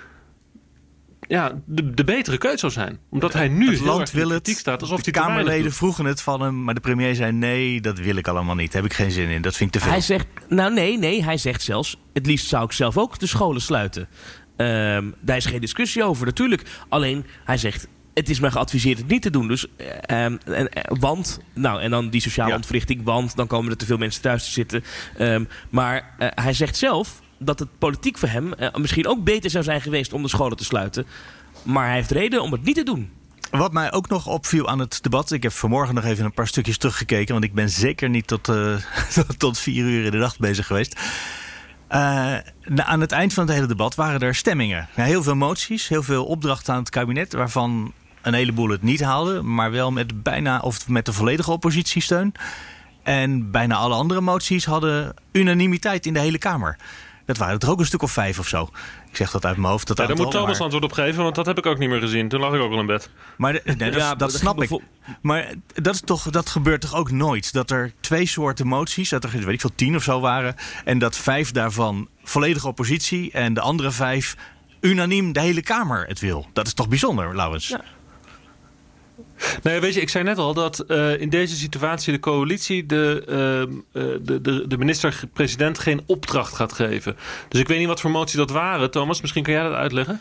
ja, 1.33 1.53
de, 1.67 1.91
de 1.95 2.05
betere 2.05 2.39
keuze 2.39 2.59
zou 2.59 2.73
zijn. 2.73 2.99
Omdat 3.11 3.33
hij 3.33 3.49
nu 3.49 3.69
het 3.69 3.79
heel 3.79 3.87
land 3.87 4.01
erg 4.01 4.12
in 4.12 4.19
wil 4.19 4.29
de 4.29 4.35
het. 4.35 4.49
staat. 4.49 4.81
Alsof 4.81 5.03
de 5.03 5.11
Kamerleden 5.11 5.73
vroegen 5.73 6.05
het 6.05 6.23
van 6.23 6.41
hem, 6.41 6.65
maar 6.65 6.75
de 6.75 6.81
premier 6.81 7.15
zei 7.15 7.33
nee, 7.33 7.81
dat 7.81 7.99
wil 7.99 8.17
ik 8.17 8.29
allemaal 8.29 8.55
niet. 8.55 8.73
Daar 8.73 8.83
heb 8.83 8.91
ik 8.91 8.97
geen 8.97 9.11
zin 9.11 9.29
in. 9.29 9.43
Dat 9.43 9.57
vind 9.57 9.75
ik 9.75 9.77
te 9.77 9.83
veel. 9.83 9.93
Hij 9.93 10.01
zegt, 10.01 10.27
nou 10.49 10.73
nee, 10.73 10.99
nee, 10.99 11.25
hij 11.25 11.37
zegt 11.37 11.62
zelfs, 11.62 11.97
het 12.12 12.27
liefst 12.27 12.47
zou 12.49 12.65
ik 12.65 12.73
zelf 12.73 12.99
ook 12.99 13.19
de 13.19 13.27
scholen 13.27 13.61
sluiten. 13.61 14.09
Ehm, 14.57 15.11
daar 15.21 15.37
is 15.37 15.47
geen 15.47 15.61
discussie 15.61 16.05
over, 16.05 16.27
natuurlijk. 16.27 16.62
Alleen, 16.89 17.25
hij 17.45 17.57
zegt, 17.57 17.87
het 18.15 18.29
is 18.29 18.41
mij 18.41 18.51
geadviseerd 18.51 18.99
het 18.99 19.09
niet 19.09 19.23
te 19.23 19.31
doen. 19.31 19.49
Dus, 19.49 19.67
eh, 19.77 20.25
ehm, 20.25 20.37
en, 20.45 20.69
eh, 20.69 20.83
want, 20.99 21.41
nou, 21.55 21.81
en 21.81 21.91
dan 21.91 22.11
die 22.11 22.21
sociale 22.21 22.51
Ja. 22.51 22.57
ontwrichting, 22.57 23.05
want 23.05 23.37
dan 23.37 23.47
komen 23.47 23.71
er 23.71 23.77
te 23.77 23.87
veel 23.87 23.99
mensen 23.99 24.23
thuis 24.23 24.45
te 24.45 24.51
zitten. 24.51 24.85
Ehm, 25.17 25.45
maar 25.71 26.15
eh, 26.19 26.29
hij 26.35 26.53
zegt 26.53 26.77
zelf 26.77 27.22
dat 27.45 27.59
het 27.59 27.69
politiek 27.79 28.19
voor 28.19 28.29
hem 28.29 28.53
eh, 28.53 28.75
misschien 28.75 29.07
ook 29.07 29.25
beter 29.25 29.51
zou 29.51 29.65
zijn 29.65 29.81
geweest 29.81 30.13
om 30.13 30.23
de 30.23 30.29
scholen 30.29 30.57
te 30.57 30.65
sluiten. 30.65 31.07
Maar 31.63 31.87
hij 31.87 31.95
heeft 31.95 32.11
reden 32.11 32.43
om 32.43 32.53
het 32.53 32.65
niet 32.65 32.75
te 32.75 32.83
doen. 32.83 33.11
Wat 33.51 33.73
mij 33.73 33.93
ook 33.93 34.09
nog 34.09 34.27
opviel 34.27 34.69
aan 34.69 34.79
het 34.79 35.03
debat. 35.03 35.33
Ik 35.33 35.43
heb 35.43 35.53
vanmorgen 35.53 35.95
nog 35.95 36.05
even 36.05 36.25
een 36.25 36.33
paar 36.35 36.47
stukjes 36.47 36.79
teruggekeken. 36.79 37.33
Want 37.33 37.45
ik 37.45 37.55
ben 37.55 37.71
zeker 37.71 38.09
niet 38.09 38.27
tot, 38.27 38.49
eh, 38.49 38.75
tot- 39.39 39.59
vier 39.59 39.85
uur 39.85 40.05
in 40.05 40.11
de 40.11 40.17
nacht 40.17 40.39
bezig 40.39 40.67
geweest. 40.67 41.01
Eh, 41.89 42.37
aan 42.77 43.01
het 43.01 43.13
eind 43.13 43.33
van 43.33 43.45
het 43.47 43.55
hele 43.55 43.67
debat 43.67 43.95
waren 43.95 44.21
er 44.21 44.35
stemmingen. 44.35 44.89
Heel 44.95 45.23
veel 45.23 45.35
moties, 45.37 45.89
heel 45.89 46.03
veel 46.03 46.25
opdrachten 46.25 46.73
aan 46.75 46.81
het 46.81 46.91
kabinet. 46.91 47.33
Waarvan 47.33 47.93
een 48.23 48.35
heleboel 48.35 48.69
het 48.69 48.83
niet 48.83 49.01
haalden. 49.01 49.55
Maar 49.55 49.71
wel 49.71 49.91
met 49.93 50.23
bijna 50.23 50.59
of 50.61 50.89
met 50.89 51.07
de 51.07 51.13
volledige 51.13 51.51
oppositiesteun. 51.51 52.35
En 53.03 53.51
bijna 53.51 53.75
alle 53.75 53.95
andere 53.95 54.21
moties 54.21 54.65
hadden 54.65 55.15
unanimiteit 55.33 56.07
in 56.07 56.13
de 56.13 56.21
hele 56.21 56.39
Kamer. 56.39 56.77
Dat 57.26 57.37
waren 57.37 57.59
er 57.59 57.71
ook 57.71 57.79
een 57.79 57.87
stuk 57.87 58.02
of 58.02 58.12
vijf 58.12 58.38
of 58.38 58.49
zo. 58.49 58.69
Ik 59.11 59.17
zeg 59.17 59.31
dat 59.31 59.45
uit 59.45 59.57
mijn 59.57 59.69
hoofd. 59.73 59.87
Dat 59.87 59.97
Ja, 59.99 60.07
daar 60.07 60.17
moet 60.17 60.31
Thomas 60.31 60.52
maar- 60.52 60.61
antwoord 60.61 60.85
op 60.85 60.93
geven, 60.93 61.23
want 61.23 61.35
dat 61.35 61.47
heb 61.47 61.59
ik 61.59 61.67
ook 61.67 61.79
niet 61.79 61.88
meer 61.88 62.00
gezien. 62.00 62.29
Toen 62.29 62.41
lag 62.41 62.55
ik 62.55 62.61
ook 62.61 62.73
al 62.73 62.79
in 62.81 62.87
bed. 62.87 63.11
Maar 63.37 63.52
de- 63.52 63.62
nee, 63.64 63.91
dat, 63.91 63.95
Ja, 64.00 64.14
dat 64.14 64.33
snap 64.33 64.62
ik. 64.62 64.81
Maar 65.23 65.52
dat, 65.75 65.95
is 65.95 66.00
toch, 66.00 66.31
dat 66.31 66.49
gebeurt 66.49 66.81
toch 66.81 66.95
ook 66.95 67.11
nooit? 67.11 67.52
Dat 67.52 67.71
er 67.71 67.93
twee 68.00 68.26
soorten 68.26 68.67
moties, 68.67 69.09
dat 69.09 69.25
er 69.25 69.31
weet 69.31 69.49
ik 69.49 69.61
veel, 69.61 69.75
tien 69.75 69.97
of 69.97 70.02
zo 70.02 70.21
waren. 70.21 70.55
En 70.85 70.99
dat 70.99 71.17
vijf 71.17 71.50
daarvan 71.52 72.09
volledige 72.25 72.69
oppositie 72.69 73.31
en 73.33 73.55
de 73.55 73.61
andere 73.61 73.91
vijf 73.91 74.37
unaniem 74.81 75.33
de 75.33 75.41
hele 75.41 75.62
Kamer 75.62 76.07
het 76.07 76.21
wil. 76.21 76.47
Dat 76.52 76.67
is 76.67 76.75
toch 76.75 76.88
bijzonder, 76.88 77.37
Laurens? 77.37 77.69
Ja. 77.69 77.81
Nee, 79.63 79.81
weet 79.81 79.95
je, 79.95 80.01
ik 80.01 80.09
zei 80.09 80.25
net 80.25 80.39
al 80.39 80.55
dat 80.55 80.81
eh, 80.81 81.21
in 81.21 81.29
deze 81.29 81.57
situatie 81.57 82.13
de 82.13 82.19
coalitie 82.19 82.87
de, 82.87 83.23
ehm, 83.27 83.73
eh, 83.93 84.19
de, 84.23 84.41
de, 84.41 84.65
de 84.67 84.79
minister-president 84.79 85.79
geen 85.79 86.01
opdracht 86.07 86.55
gaat 86.55 86.73
geven. 86.73 87.17
Dus 87.49 87.61
ik 87.61 87.69
weet 87.69 87.79
niet 87.79 87.87
wat 87.87 88.01
voor 88.01 88.11
moties 88.11 88.37
dat 88.37 88.51
waren. 88.51 88.91
Thomas, 88.91 89.21
misschien 89.21 89.43
kan 89.43 89.53
jij 89.53 89.63
dat 89.63 89.73
uitleggen? 89.73 90.21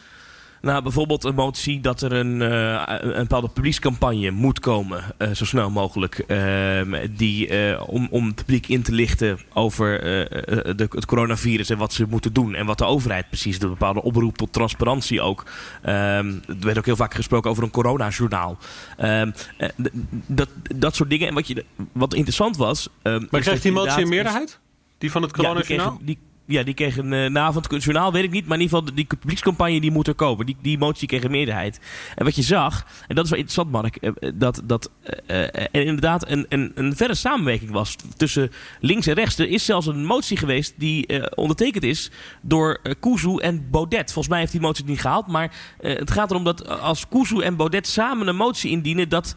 Nou, 0.62 0.84
bijvoorbeeld 0.84 1.24
een 1.24 1.36
motie 1.36 1.80
dat 1.80 2.02
er 2.02 2.12
een, 2.12 2.42
eh, 2.42 2.84
een 3.00 3.22
bepaalde 3.22 3.50
publiekscampagne 3.50 4.32
moet 4.32 4.60
komen, 4.60 5.04
eh, 5.18 5.32
zo 5.32 5.46
snel 5.46 5.70
mogelijk. 5.70 6.24
ehm, 6.28 7.08
die, 7.12 7.48
eh, 7.48 7.84
om, 7.88 8.08
om 8.12 8.26
het 8.26 8.36
publiek 8.36 8.68
in 8.68 8.82
te 8.82 8.92
lichten 8.92 9.40
over 9.54 10.00
de, 10.02 10.88
het 10.90 11.06
coronavirus 11.06 11.70
en 11.70 11.78
wat 11.78 11.94
ze 11.94 12.06
moeten 12.10 12.34
doen. 12.34 12.56
En 12.56 12.66
wat 12.66 12.78
de 12.78 12.86
overheid 12.86 13.28
precies 13.28 13.60
doet. 13.60 13.70
Een 13.70 13.78
bepaalde 13.78 14.02
oproep 14.02 14.38
tot 14.38 14.54
transparantie 14.54 15.22
ook. 15.22 15.46
Ehm, 15.82 16.28
er 16.48 16.56
werd 16.60 16.78
ook 16.78 16.86
heel 16.86 16.96
vaak 16.96 17.14
gesproken 17.14 17.50
over 17.50 17.64
een 17.64 17.72
coronajournaal. 17.72 18.58
Ehm, 18.98 19.32
eh, 19.58 19.70
dat, 20.26 20.50
dat 20.76 20.96
soort 20.96 21.10
dingen. 21.10 21.28
En 21.28 21.34
wat, 21.34 21.48
je, 21.48 21.66
wat 21.92 22.14
interessant 22.14 22.58
was. 22.58 22.90
Maar 23.04 23.28
krijgt 23.30 23.64
die 23.64 23.72
motie 23.72 24.02
een 24.02 24.10
meerderheid? 24.10 24.60
Die 24.98 25.12
van 25.12 25.22
het 25.22 25.32
coronajournaal? 25.32 26.00
die, 26.02 26.18
ja, 26.52 26.64
die 26.64 26.74
kreeg 26.74 26.98
een 26.98 27.36
het 27.36 27.84
journaal, 27.84 28.12
weet 28.12 28.24
ik 28.24 28.32
niet. 28.32 28.46
Maar 28.46 28.58
in 28.58 28.64
ieder 28.64 28.78
geval, 28.78 28.96
die 28.96 29.06
publiekscampagne 29.06 29.82
die 29.82 29.92
moet 29.92 30.08
er 30.08 30.14
komen. 30.14 30.46
Die, 30.46 30.58
die 30.62 30.78
motie 30.78 31.08
kreeg 31.08 31.24
een 31.24 31.32
meerderheid. 31.32 31.80
En 32.16 32.26
wat 32.26 32.36
je 32.36 32.42
zag, 32.42 32.86
en 33.08 33.16
dat 33.16 33.24
is 33.24 33.30
wel 33.30 33.40
interessant, 33.40 33.72
Mark, 33.72 33.96
eh, 33.96 34.12
dat, 34.34 34.62
dat 34.64 34.90
eh, 35.04 35.42
eh, 35.42 35.68
er 35.72 35.86
inderdaad 35.86 36.30
een, 36.30 36.46
een, 36.50 36.72
een 36.76 36.96
verre 36.96 37.16
samenwerking 37.16 37.72
was 37.72 37.96
tussen 38.18 38.52
links 38.80 39.08
en 39.08 39.14
rechts. 39.14 39.38
Er 39.38 39.50
is 39.50 39.66
zelfs 39.66 39.88
een 39.88 40.06
motie 40.06 40.38
geweest 40.38 40.74
die 40.78 41.08
eh, 41.08 41.24
ondertekend 41.36 41.84
is 41.84 42.12
door 42.42 42.82
Kuzu 43.00 43.38
en 43.38 43.70
Baudet. 43.72 44.12
Volgens 44.12 44.28
mij 44.28 44.40
heeft 44.40 44.52
die 44.52 44.62
motie 44.62 44.82
het 44.82 44.92
niet 44.92 45.02
gehaald. 45.02 45.28
Maar 45.28 45.52
eh, 45.80 45.98
het 45.98 46.12
gaat 46.12 46.30
erom 46.32 46.44
dat 46.44 46.68
als 46.68 47.08
Kuzu 47.08 47.40
en 47.40 47.56
Baudet 47.56 47.88
samen 47.88 48.28
een 48.28 48.36
motie 48.36 48.72
indienen, 48.72 49.10
dat, 49.10 49.36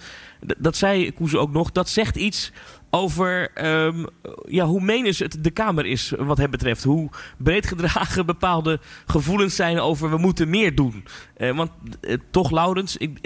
dat 0.59 0.77
zei 0.77 1.13
Kuzu 1.13 1.37
ook 1.37 1.53
nog, 1.53 1.73
dat 1.73 1.89
zegt 1.89 2.17
iets 2.17 2.53
over 2.95 3.51
um, 3.67 4.07
ja, 4.49 4.65
hoe 4.65 4.81
menens 4.81 5.19
het 5.19 5.37
de 5.41 5.51
Kamer 5.51 5.87
is 5.87 6.13
wat 6.19 6.39
hem 6.39 6.51
betreft. 6.51 6.85
Hoe 6.85 7.11
breed 7.37 7.67
gedragen 7.67 8.27
bepaalde 8.27 8.81
gevoelens 9.07 9.57
zijn 9.57 9.81
over 9.81 10.11
we 10.11 10.17
moeten 10.17 10.49
meer 10.49 10.75
doen. 10.75 11.05
Uh, 11.39 11.57
want 11.57 11.71
uh, 12.01 12.17
toch, 12.31 12.51
Laurens, 12.51 12.97
ik, 12.97 13.19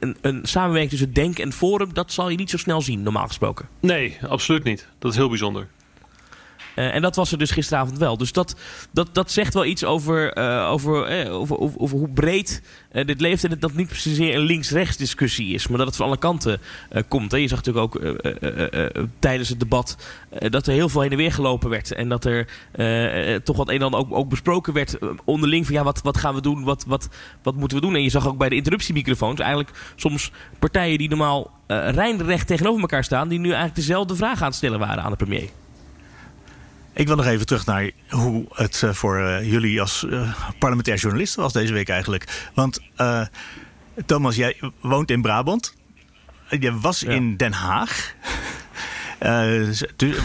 een, 0.00 0.16
een, 0.20 0.40
samenwerking 0.42 0.90
tussen 0.90 1.12
Denk 1.12 1.38
en 1.38 1.52
Forum... 1.52 1.94
dat 1.94 2.12
zal 2.12 2.28
je 2.28 2.36
niet 2.36 2.50
zo 2.50 2.56
snel 2.56 2.82
zien, 2.82 3.02
normaal 3.02 3.26
gesproken. 3.26 3.68
Nee, 3.80 4.18
absoluut 4.28 4.64
niet. 4.64 4.88
Dat 4.98 5.10
is 5.10 5.16
heel 5.16 5.28
bijzonder. 5.28 5.68
Uh, 6.76 6.94
en 6.94 7.02
dat 7.02 7.16
was 7.16 7.32
er 7.32 7.38
dus 7.38 7.50
gisteravond 7.50 7.98
wel. 7.98 8.16
Dus 8.16 8.32
dat, 8.32 8.56
dat, 8.90 9.08
dat 9.12 9.30
zegt 9.30 9.54
wel 9.54 9.64
iets 9.64 9.84
over, 9.84 10.36
over, 10.66 11.04
eh, 11.04 11.34
over, 11.34 11.58
over, 11.58 11.98
hoe 11.98 12.08
breed 12.08 12.62
dit 12.92 13.20
leeft. 13.20 13.44
En 13.44 13.50
dat 13.50 13.70
het 13.70 13.78
niet 13.78 13.90
zozeer 13.92 14.34
een 14.34 14.40
links-rechts 14.40 14.96
discussie 14.96 15.54
is. 15.54 15.68
Maar 15.68 15.78
dat 15.78 15.86
het 15.86 15.96
van 15.96 16.06
alle 16.06 16.18
kanten 16.18 16.60
komt. 17.08 17.30
Hè. 17.30 17.36
Je 17.38 17.48
zag 17.48 17.62
natuurlijk 17.62 17.94
ook 17.94 18.02
tijdens 19.18 19.48
het 19.48 19.60
debat 19.60 19.96
dat 20.48 20.66
er 20.66 20.72
heel 20.72 20.88
veel 20.88 21.00
heen 21.00 21.10
en 21.10 21.16
weer 21.16 21.32
gelopen 21.32 21.70
werd. 21.70 21.92
En 21.92 22.08
dat 22.08 22.24
er 22.24 22.48
toch 23.42 23.56
wat 23.56 23.68
een 23.68 23.74
en 23.74 23.82
ander 23.82 24.00
ook, 24.00 24.12
ook 24.12 24.28
besproken 24.28 24.72
werd 24.72 24.98
onderling. 25.24 25.66
Van 25.66 25.74
ja, 25.74 25.82
wat, 25.82 26.02
wat 26.02 26.16
gaan 26.16 26.34
we 26.34 26.40
doen? 26.40 26.64
Wat, 26.64 26.84
wat, 26.86 27.08
wat 27.42 27.54
moeten 27.54 27.76
we 27.76 27.86
doen? 27.86 27.94
En 27.94 28.02
je 28.02 28.10
zag 28.10 28.26
ook 28.26 28.38
bij 28.38 28.48
de 28.48 28.56
interruptiemicrofoons 28.56 29.40
eigenlijk 29.40 29.70
soms 29.96 30.30
partijen 30.58 30.98
die 30.98 31.08
normaal 31.08 31.50
rijnrecht 31.66 32.46
tegenover 32.46 32.80
elkaar 32.80 33.04
staan. 33.04 33.28
Die 33.28 33.38
nu 33.38 33.46
eigenlijk 33.46 33.76
dezelfde 33.76 34.16
vraag 34.16 34.40
aan 34.40 34.46
het 34.46 34.56
stellen 34.56 34.78
waren 34.78 35.02
aan 35.02 35.10
de 35.10 35.16
premier. 35.16 35.63
Ik 36.94 37.06
wil 37.06 37.16
nog 37.16 37.26
even 37.26 37.46
terug 37.46 37.66
naar 37.66 37.90
hoe 38.08 38.44
het 38.52 38.82
uh, 38.84 38.92
voor 38.92 39.18
uh, 39.18 39.50
jullie 39.50 39.80
als 39.80 40.04
uh, 40.08 40.34
parlementair 40.58 40.96
journalisten 40.96 41.42
was 41.42 41.52
deze 41.52 41.72
week 41.72 41.88
eigenlijk. 41.88 42.50
Want 42.54 42.80
Thomas, 44.06 44.36
jij 44.36 44.60
woont 44.80 45.10
in 45.10 45.22
Brabant. 45.22 45.74
Je 46.48 46.78
was 46.78 47.00
ja. 47.00 47.10
in 47.10 47.36
Den 47.36 47.52
Haag. 47.52 48.14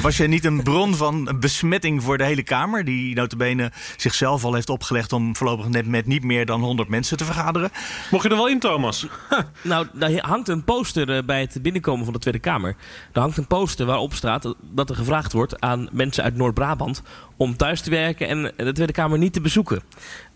Was 0.01 0.17
jij 0.17 0.27
niet 0.27 0.45
een 0.45 0.63
bron 0.63 0.95
van 0.95 1.37
besmetting 1.39 2.03
voor 2.03 2.17
de 2.17 2.23
hele 2.23 2.43
Kamer? 2.43 2.85
Die 2.85 3.15
notabene 3.15 3.71
zichzelf 3.97 4.43
al 4.43 4.53
heeft 4.53 4.69
opgelegd 4.69 5.13
om 5.13 5.35
voorlopig 5.35 5.67
net 5.67 5.87
met 5.87 6.05
niet 6.05 6.23
meer 6.23 6.45
dan 6.45 6.61
100 6.61 6.89
mensen 6.89 7.17
te 7.17 7.25
vergaderen. 7.25 7.69
Mocht 8.11 8.23
je 8.23 8.29
er 8.29 8.35
wel 8.35 8.49
in, 8.49 8.59
Thomas? 8.59 9.05
nou, 9.61 9.87
daar 9.93 10.11
hangt 10.21 10.47
een 10.47 10.63
poster 10.63 11.25
bij 11.25 11.41
het 11.41 11.61
binnenkomen 11.61 12.03
van 12.03 12.13
de 12.13 12.19
Tweede 12.19 12.39
Kamer. 12.39 12.75
Er 13.13 13.21
hangt 13.21 13.37
een 13.37 13.47
poster 13.47 13.85
waarop 13.85 14.13
staat 14.13 14.53
dat 14.61 14.89
er 14.89 14.95
gevraagd 14.95 15.33
wordt 15.33 15.61
aan 15.61 15.89
mensen 15.91 16.23
uit 16.23 16.35
Noord-Brabant 16.35 17.01
om 17.37 17.57
thuis 17.57 17.81
te 17.81 17.89
werken 17.89 18.27
en 18.27 18.53
de 18.57 18.73
Tweede 18.73 18.93
Kamer 18.93 19.17
niet 19.17 19.33
te 19.33 19.41
bezoeken. 19.41 19.81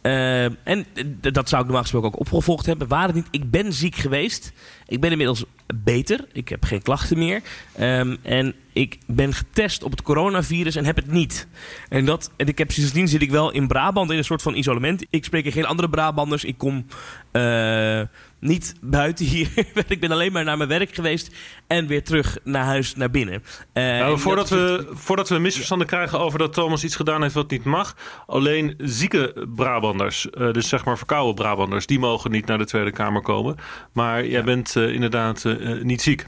Uh, 0.03 0.43
en 0.43 0.85
dat 1.21 1.49
zou 1.49 1.61
ik 1.61 1.67
normaal 1.67 1.81
gesproken 1.81 2.07
ook 2.07 2.19
opgevolgd 2.19 2.65
hebben. 2.65 2.87
Waar 2.87 3.05
het 3.05 3.15
niet, 3.15 3.27
ik 3.31 3.51
ben 3.51 3.73
ziek 3.73 3.95
geweest. 3.95 4.53
Ik 4.87 5.01
ben 5.01 5.11
inmiddels 5.11 5.45
beter. 5.75 6.25
Ik 6.31 6.49
heb 6.49 6.63
geen 6.63 6.81
klachten 6.81 7.17
meer. 7.17 7.41
Um, 7.79 8.17
en 8.21 8.53
ik 8.73 8.97
ben 9.05 9.33
getest 9.33 9.83
op 9.83 9.91
het 9.91 10.01
coronavirus 10.01 10.75
en 10.75 10.85
heb 10.85 10.95
het 10.95 11.11
niet. 11.11 11.47
En, 11.89 12.05
dat, 12.05 12.31
en 12.37 12.47
ik 12.47 12.57
heb 12.57 12.71
sindsdien 12.71 13.07
zit 13.07 13.21
ik 13.21 13.31
wel 13.31 13.51
in 13.51 13.67
Brabant 13.67 14.11
in 14.11 14.17
een 14.17 14.23
soort 14.23 14.41
van 14.41 14.55
isolement. 14.55 15.05
Ik 15.09 15.25
spreek 15.25 15.51
geen 15.51 15.65
andere 15.65 15.89
Brabanders. 15.89 16.43
Ik 16.43 16.57
kom 16.57 16.85
uh, 17.31 18.01
niet 18.43 18.75
buiten 18.81 19.25
hier. 19.25 19.49
ik 19.87 19.99
ben 19.99 20.11
alleen 20.11 20.31
maar 20.31 20.43
naar 20.43 20.57
mijn 20.57 20.69
werk 20.69 20.95
geweest 20.95 21.35
en 21.67 21.87
weer 21.87 22.03
terug 22.03 22.37
naar 22.43 22.65
huis, 22.65 22.95
naar 22.95 23.09
binnen. 23.09 23.33
Uh, 23.33 23.83
nou, 23.83 24.19
voordat, 24.19 24.49
we, 24.49 24.87
voordat 24.91 25.29
we 25.29 25.39
misverstanden 25.39 25.87
ja. 25.89 25.95
krijgen 25.95 26.19
over 26.19 26.39
dat 26.39 26.53
Thomas 26.53 26.83
iets 26.83 26.95
gedaan 26.95 27.21
heeft 27.21 27.33
wat 27.33 27.51
niet 27.51 27.63
mag. 27.63 27.95
Alleen 28.27 28.75
zieke 28.77 29.47
Brabanders, 29.55 30.27
uh, 30.37 30.51
dus 30.51 30.69
zeg 30.69 30.85
maar 30.85 30.97
verkouden 30.97 31.35
Brabanders, 31.35 31.85
die 31.85 31.99
mogen 31.99 32.31
niet 32.31 32.45
naar 32.45 32.57
de 32.57 32.65
Tweede 32.65 32.91
Kamer 32.91 33.21
komen. 33.21 33.55
Maar 33.93 34.21
jij 34.21 34.39
ja. 34.39 34.43
bent 34.43 34.75
uh, 34.75 34.93
inderdaad 34.93 35.43
niet 35.81 36.01
ziek. 36.01 36.27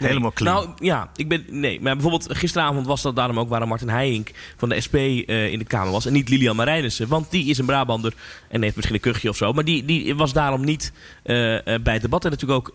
Nee. 0.00 0.08
Helemaal 0.08 0.32
clean. 0.32 0.54
Nou 0.54 0.68
ja, 0.78 1.10
ik 1.16 1.28
ben. 1.28 1.44
Nee, 1.48 1.80
maar 1.80 1.92
bijvoorbeeld 1.92 2.36
gisteravond 2.36 2.86
was 2.86 3.02
dat 3.02 3.16
daarom 3.16 3.38
ook 3.38 3.48
waarom 3.48 3.68
Martin 3.68 3.88
Heijink 3.88 4.30
van 4.56 4.68
de 4.68 4.80
SP 4.86 4.94
uh, 4.94 5.52
in 5.52 5.58
de 5.58 5.64
Kamer 5.64 5.92
was. 5.92 6.06
En 6.06 6.12
niet 6.12 6.28
Lilian 6.28 6.56
Marijnissen. 6.56 7.08
Want 7.08 7.30
die 7.30 7.46
is 7.46 7.58
een 7.58 7.66
Brabander 7.66 8.12
en 8.48 8.62
heeft 8.62 8.76
misschien 8.76 8.96
een 8.96 9.02
kuchje 9.02 9.28
of 9.28 9.36
zo. 9.36 9.52
Maar 9.52 9.64
die, 9.64 9.84
die 9.84 10.14
was 10.14 10.32
daarom 10.32 10.64
niet 10.64 10.92
uh, 11.24 11.34
bij 11.64 11.92
het 11.92 12.02
debat. 12.02 12.24
En 12.24 12.30
natuurlijk 12.30 12.68
ook 12.68 12.74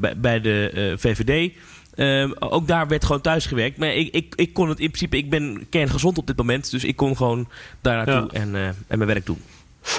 bij, 0.00 0.14
bij, 0.16 0.40
de 0.40 0.94
VVD. 0.98 1.52
Uh, 1.94 2.30
ook 2.38 2.66
daar 2.66 2.88
werd 2.88 3.04
gewoon 3.04 3.20
thuis 3.20 3.46
gewerkt. 3.46 3.76
Maar 3.76 3.94
ik, 3.94 4.14
ik, 4.14 4.34
ik 4.34 4.52
kon 4.52 4.68
het 4.68 4.80
in 4.80 4.86
principe. 4.86 5.16
Ik 5.16 5.30
ben 5.30 5.66
kerngezond 5.70 6.18
op 6.18 6.26
dit 6.26 6.36
moment. 6.36 6.70
Dus 6.70 6.84
ik 6.84 6.96
kon 6.96 7.16
gewoon 7.16 7.48
daar 7.80 7.96
naartoe 7.96 8.28
ja. 8.32 8.40
en, 8.40 8.54
en 8.88 8.98
mijn 8.98 9.06
werk 9.06 9.26
doen. 9.26 9.42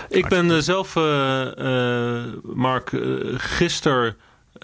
Ik 0.09 0.27
ben 0.27 0.63
zelf, 0.63 0.95
Mark, 2.53 2.91
gisteren. 3.37 4.15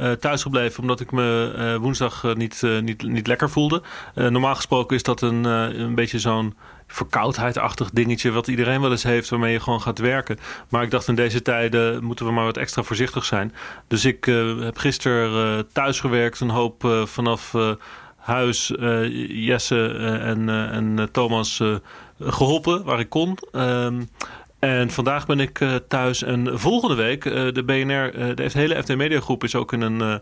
Uh, 0.01 0.11
thuisgebleven 0.11 0.81
omdat 0.81 0.99
ik 0.99 1.11
me 1.11 1.53
uh, 1.57 1.75
woensdag 1.75 2.23
uh, 2.23 2.33
niet, 2.33 2.61
niet, 2.81 3.03
niet 3.03 3.27
lekker 3.27 3.49
voelde. 3.49 3.81
normaal 4.13 4.55
gesproken 4.55 4.95
is 4.95 5.03
dat 5.03 5.21
een, 5.21 5.43
een 5.43 5.95
beetje 5.95 6.19
zo'n 6.19 6.55
verkoudheidachtig 6.87 7.89
dingetje 7.89 8.31
wat 8.31 8.47
iedereen 8.47 8.81
wel 8.81 8.91
eens 8.91 9.03
heeft 9.03 9.29
waarmee 9.29 9.51
je 9.51 9.59
gewoon 9.59 9.81
gaat 9.81 9.99
werken. 9.99 10.37
Maar 10.69 10.83
ik 10.83 10.91
dacht 10.91 11.07
in 11.07 11.15
deze 11.15 11.41
tijden 11.41 12.03
moeten 12.03 12.25
we 12.25 12.31
maar 12.31 12.45
wat 12.45 12.57
extra 12.57 12.83
voorzichtig 12.83 13.25
zijn. 13.25 13.53
Dus 13.87 14.05
ik 14.05 14.25
heb 14.59 14.77
gisteren 14.77 15.67
thuis 15.71 15.99
gewerkt, 15.99 16.39
een 16.39 16.49
hoop 16.49 17.05
vanaf 17.05 17.53
huis 18.17 18.73
Jesse 19.27 19.87
en, 20.21 20.49
en 20.49 21.09
Thomas 21.11 21.61
geholpen 22.19 22.83
waar 22.83 22.99
ik 22.99 23.09
kon. 23.09 23.37
Ehm, 23.51 24.01
en 24.63 24.89
vandaag 24.89 25.25
ben 25.25 25.39
ik 25.39 25.59
uh, 25.59 25.75
thuis. 25.87 26.23
En 26.23 26.59
volgende 26.59 26.95
week, 26.95 27.25
uh, 27.25 27.33
de 27.33 27.63
BNR, 27.63 28.15
uh, 28.15 28.35
de 28.35 28.49
hele 28.53 28.83
FT 28.83 28.95
Media 28.95 29.19
Groep 29.19 29.43
is 29.43 29.55
ook 29.55 29.73
in 29.73 29.81
een 29.81 30.21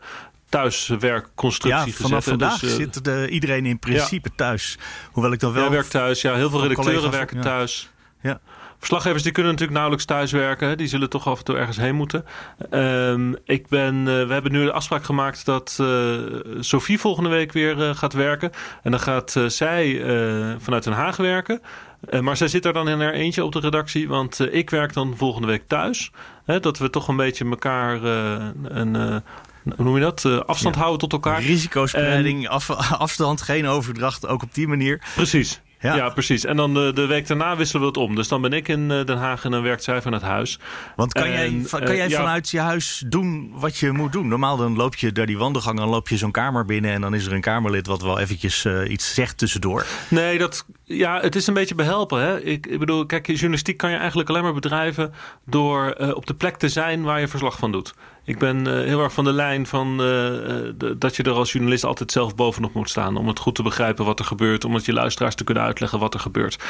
thuiswerkconstructie 0.49 1.91
ja, 1.91 1.97
vanaf 2.07 2.23
vandaag 2.23 2.59
dus, 2.59 2.75
zit 2.75 3.03
de, 3.03 3.27
iedereen 3.29 3.65
in 3.65 3.79
principe 3.79 4.29
ja. 4.29 4.35
thuis. 4.35 4.77
Hoewel 5.11 5.31
ik 5.31 5.39
dan 5.39 5.53
wel... 5.53 5.63
Ja, 5.63 5.69
werkt 5.69 5.89
thuis. 5.89 6.21
Ja, 6.21 6.35
heel 6.35 6.49
veel 6.49 6.61
redacteuren 6.61 7.11
werken 7.11 7.37
ja. 7.37 7.43
thuis. 7.43 7.89
Ja. 8.21 8.39
Verslaggevers 8.77 9.23
die 9.23 9.31
kunnen 9.31 9.51
natuurlijk 9.51 9.79
nauwelijks 9.79 10.09
thuiswerken. 10.09 10.77
Die 10.77 10.87
zullen 10.87 11.09
toch 11.09 11.27
af 11.27 11.37
en 11.37 11.43
toe 11.43 11.57
ergens 11.57 11.77
heen 11.77 11.95
moeten. 11.95 12.25
Um, 12.71 13.35
ik 13.45 13.67
ben, 13.67 13.95
uh, 13.95 14.05
we 14.05 14.33
hebben 14.33 14.51
nu 14.51 14.63
de 14.63 14.71
afspraak 14.71 15.03
gemaakt 15.03 15.45
dat 15.45 15.77
uh, 15.81 16.17
Sophie 16.59 16.99
volgende 16.99 17.29
week 17.29 17.51
weer 17.51 17.77
uh, 17.77 17.95
gaat 17.95 18.13
werken. 18.13 18.51
En 18.83 18.91
dan 18.91 18.99
gaat 18.99 19.35
zij 19.47 20.01
vanuit 20.59 20.83
Den 20.83 20.93
Haag 20.93 21.17
werken. 21.17 21.61
maar 22.21 22.37
zij 22.37 22.47
zit 22.47 22.65
er 22.65 22.73
dan 22.73 22.89
in 22.89 23.01
haar 23.01 23.13
eentje 23.13 23.43
op 23.43 23.51
de 23.51 23.59
redactie. 23.59 24.07
Want 24.07 24.53
ik 24.53 24.69
werk 24.69 24.93
dan 24.93 25.17
volgende 25.17 25.47
week 25.47 25.63
thuis. 25.67 26.11
Hè, 26.45 26.59
dat 26.59 26.77
we 26.77 26.89
toch 26.89 27.07
een 27.07 27.15
beetje 27.15 27.45
elkaar 27.45 28.03
een 28.63 29.21
hoe 29.63 29.85
noem 29.85 29.95
je 29.95 30.01
dat? 30.01 30.23
Uh, 30.23 30.39
afstand 30.39 30.75
ja. 30.75 30.81
houden 30.81 30.99
tot 30.99 31.13
elkaar. 31.13 31.41
Risicospreiding, 31.41 32.43
en... 32.43 32.49
af, 32.49 32.69
afstand, 33.05 33.41
geen 33.41 33.67
overdracht, 33.67 34.27
ook 34.27 34.43
op 34.43 34.53
die 34.53 34.67
manier. 34.67 35.01
Precies. 35.15 35.61
Ja. 35.81 35.95
ja, 35.95 36.09
precies. 36.09 36.45
En 36.45 36.55
dan 36.55 36.73
de, 36.73 36.91
de, 36.93 37.05
week 37.05 37.27
daarna 37.27 37.55
wisselen 37.55 37.81
we 37.81 37.87
het 37.87 37.97
om. 37.97 38.15
Dus 38.15 38.27
dan 38.27 38.41
ben 38.41 38.53
ik 38.53 38.67
in 38.67 38.91
eh, 38.91 39.05
Den 39.05 39.17
Haag 39.17 39.43
en 39.43 39.51
dan 39.51 39.61
werkt 39.61 39.83
zij 39.83 40.01
vanuit 40.01 40.21
huis. 40.21 40.59
Want 40.95 41.13
kan 41.13 41.29
jij, 41.29 41.63
kan 41.69 41.95
jij 41.95 42.09
uh, 42.09 42.15
vanuit 42.15 42.49
ja. 42.49 42.61
je 42.61 42.67
huis 42.67 43.03
doen 43.07 43.51
wat 43.55 43.77
je 43.77 43.91
moet 43.91 44.11
doen? 44.11 44.27
Normaal 44.27 44.57
dan 44.57 44.75
loop 44.75 44.95
je 44.95 45.11
door 45.11 45.25
die 45.25 45.37
wandelgang, 45.37 45.77
dan 45.77 45.89
loop 45.89 46.09
je 46.09 46.17
zo'n 46.17 46.31
kamer 46.31 46.65
binnen... 46.65 46.91
en 46.91 47.01
dan 47.01 47.13
is 47.13 47.25
er 47.25 47.33
een 47.33 47.41
Kamerlid 47.41 47.87
wat 47.87 48.01
wel 48.01 48.19
eventjes 48.19 48.65
uh, 48.65 48.89
iets 48.89 49.13
zegt 49.13 49.37
tussendoor. 49.37 49.85
Nee, 50.07 50.37
dat, 50.37 50.65
ja, 50.83 51.19
het 51.21 51.35
is 51.35 51.47
een 51.47 51.53
beetje 51.53 51.75
behelpen. 51.75 52.21
Hè? 52.21 52.41
Ik, 52.41 52.67
ik 52.67 52.79
bedoel, 52.79 53.05
kijk, 53.05 53.27
journalistiek 53.27 53.77
kan 53.77 53.89
je 53.91 53.97
eigenlijk 53.97 54.29
alleen 54.29 54.43
maar 54.43 54.53
bedrijven... 54.53 55.13
door 55.45 55.93
op 56.13 56.25
de 56.25 56.33
plek 56.33 56.57
te 56.57 56.69
zijn 56.69 57.03
waar 57.03 57.19
je 57.19 57.27
verslag 57.27 57.57
van 57.57 57.71
doet. 57.71 57.93
Ik 58.23 58.39
ben 58.39 58.67
uh, 58.67 58.73
heel 58.73 59.01
erg 59.01 59.13
van 59.13 59.23
de 59.23 59.33
lijn 59.33 59.67
van 59.67 59.91
uh, 59.91 59.97
de, 59.97 60.95
dat 60.97 61.15
je 61.15 61.23
er 61.23 61.31
als 61.31 61.51
journalist 61.51 61.83
altijd 61.83 62.11
zelf 62.11 62.35
bovenop 62.35 62.73
moet 62.73 62.89
staan. 62.89 63.17
Om 63.17 63.27
het 63.27 63.39
goed 63.39 63.55
te 63.55 63.63
begrijpen 63.63 64.05
wat 64.05 64.19
er 64.19 64.25
gebeurt. 64.25 64.65
Om 64.65 64.73
het 64.73 64.85
je 64.85 64.93
luisteraars 64.93 65.35
te 65.35 65.43
kunnen 65.43 65.63
uitleggen 65.63 65.99
wat 65.99 66.13
er 66.13 66.19
gebeurt. 66.19 66.63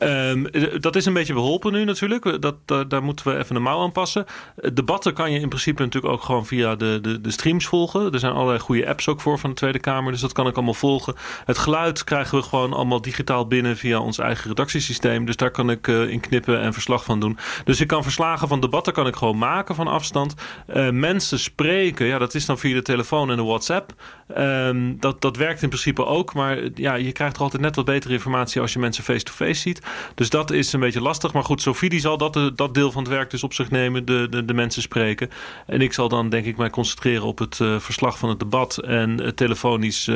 Um, 0.00 0.46
dat 0.80 0.96
is 0.96 1.06
een 1.06 1.12
beetje 1.12 1.32
beholpen 1.32 1.72
nu 1.72 1.84
natuurlijk. 1.84 2.42
Dat, 2.42 2.88
daar 2.88 3.02
moeten 3.02 3.28
we 3.28 3.38
even 3.38 3.54
de 3.54 3.60
mouw 3.60 3.80
aan 3.80 3.92
passen. 3.92 4.24
Debatten 4.72 5.14
kan 5.14 5.32
je 5.32 5.40
in 5.40 5.48
principe 5.48 5.82
natuurlijk 5.82 6.14
ook 6.14 6.22
gewoon 6.22 6.46
via 6.46 6.76
de, 6.76 6.98
de, 7.02 7.20
de 7.20 7.30
streams 7.30 7.66
volgen. 7.66 8.12
Er 8.12 8.18
zijn 8.18 8.32
allerlei 8.32 8.58
goede 8.58 8.88
apps 8.88 9.08
ook 9.08 9.20
voor 9.20 9.38
van 9.38 9.50
de 9.50 9.56
Tweede 9.56 9.78
Kamer. 9.80 10.12
Dus 10.12 10.20
dat 10.20 10.32
kan 10.32 10.46
ik 10.46 10.54
allemaal 10.54 10.74
volgen. 10.74 11.14
Het 11.44 11.58
geluid 11.58 12.04
krijgen 12.04 12.38
we 12.38 12.44
gewoon 12.44 12.72
allemaal 12.72 13.00
digitaal 13.00 13.46
binnen 13.46 13.76
via 13.76 14.00
ons 14.00 14.18
eigen 14.18 14.48
redactiesysteem. 14.48 15.24
Dus 15.24 15.36
daar 15.36 15.50
kan 15.50 15.70
ik 15.70 15.86
in 15.86 16.20
knippen 16.20 16.60
en 16.60 16.72
verslag 16.72 17.04
van 17.04 17.20
doen. 17.20 17.38
Dus 17.64 17.80
ik 17.80 17.86
kan 17.86 18.02
verslagen 18.02 18.48
van 18.48 18.60
debatten 18.60 18.92
kan 18.92 19.06
ik 19.06 19.16
gewoon 19.16 19.38
maken 19.38 19.74
van 19.74 19.86
afstand. 19.86 20.34
Uh, 20.74 20.93
mensen 20.98 21.38
spreken, 21.38 22.06
ja, 22.06 22.18
dat 22.18 22.34
is 22.34 22.46
dan 22.46 22.58
via 22.58 22.74
de 22.74 22.82
telefoon 22.82 23.30
en 23.30 23.36
de 23.36 23.42
WhatsApp. 23.42 23.92
Um, 24.38 25.00
dat, 25.00 25.20
dat 25.20 25.36
werkt 25.36 25.62
in 25.62 25.68
principe 25.68 26.04
ook. 26.04 26.34
Maar 26.34 26.58
ja, 26.74 26.94
je 26.94 27.12
krijgt 27.12 27.36
er 27.36 27.42
altijd 27.42 27.62
net 27.62 27.76
wat 27.76 27.84
betere 27.84 28.12
informatie 28.12 28.60
als 28.60 28.72
je 28.72 28.78
mensen 28.78 29.04
face-to-face 29.04 29.60
ziet. 29.60 29.82
Dus 30.14 30.30
dat 30.30 30.50
is 30.50 30.72
een 30.72 30.80
beetje 30.80 31.00
lastig. 31.00 31.32
Maar 31.32 31.44
goed, 31.44 31.62
Sophie 31.62 31.88
die 31.88 32.00
zal 32.00 32.18
dat, 32.18 32.52
dat 32.54 32.74
deel 32.74 32.92
van 32.92 33.02
het 33.02 33.12
werk 33.12 33.30
dus 33.30 33.42
op 33.42 33.52
zich 33.52 33.70
nemen. 33.70 34.04
De, 34.04 34.26
de, 34.30 34.44
de 34.44 34.54
mensen 34.54 34.82
spreken. 34.82 35.30
En 35.66 35.80
ik 35.80 35.92
zal 35.92 36.08
dan 36.08 36.28
denk 36.28 36.44
ik 36.44 36.56
mij 36.56 36.70
concentreren 36.70 37.24
op 37.24 37.38
het 37.38 37.58
uh, 37.58 37.78
verslag 37.78 38.18
van 38.18 38.28
het 38.28 38.38
debat. 38.38 38.78
En 38.78 39.22
uh, 39.22 39.28
telefonisch 39.28 40.10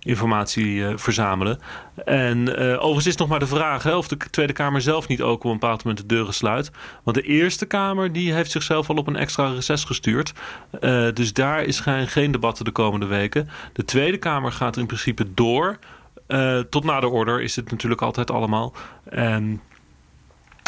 informatie 0.00 0.98
verzamelen. 0.98 1.58
En 2.04 2.56
overigens 2.56 3.06
is 3.06 3.16
nog 3.16 3.28
maar 3.28 3.38
de 3.38 3.46
vraag 3.46 3.82
hè, 3.82 3.96
of 3.96 4.08
de 4.08 4.16
Tweede 4.16 4.52
Kamer 4.52 4.80
zelf 4.80 5.08
niet 5.08 5.22
ook 5.22 5.44
op 5.44 5.50
een 5.50 5.58
bepaald 5.58 5.84
moment 5.84 6.08
de 6.08 6.14
deuren 6.14 6.34
sluit. 6.34 6.70
Want 7.02 7.16
de 7.16 7.22
Eerste 7.22 7.66
Kamer 7.66 8.12
die 8.12 8.32
heeft 8.32 8.50
zichzelf 8.50 8.88
al 8.90 8.96
op 8.96 9.06
een 9.06 9.16
extra 9.16 9.52
reces 9.52 9.84
gestuurd. 9.84 10.32
dus 11.14 11.32
daar 11.32 11.62
is 11.62 11.80
geen, 11.80 12.08
geen 12.08 12.32
debatten 12.32 12.64
de 12.64 12.70
komende 12.70 13.06
weken. 13.06 13.48
De 13.72 13.84
Tweede 13.84 14.18
Kamer 14.18 14.52
gaat 14.52 14.76
in 14.76 14.86
principe 14.86 15.34
door. 15.34 15.78
Tot 16.70 16.84
na 16.84 17.00
de 17.00 17.08
order 17.08 17.42
is 17.42 17.56
het 17.56 17.70
natuurlijk 17.70 18.02
altijd 18.02 18.30
allemaal. 18.30 18.74
En, 19.04 19.60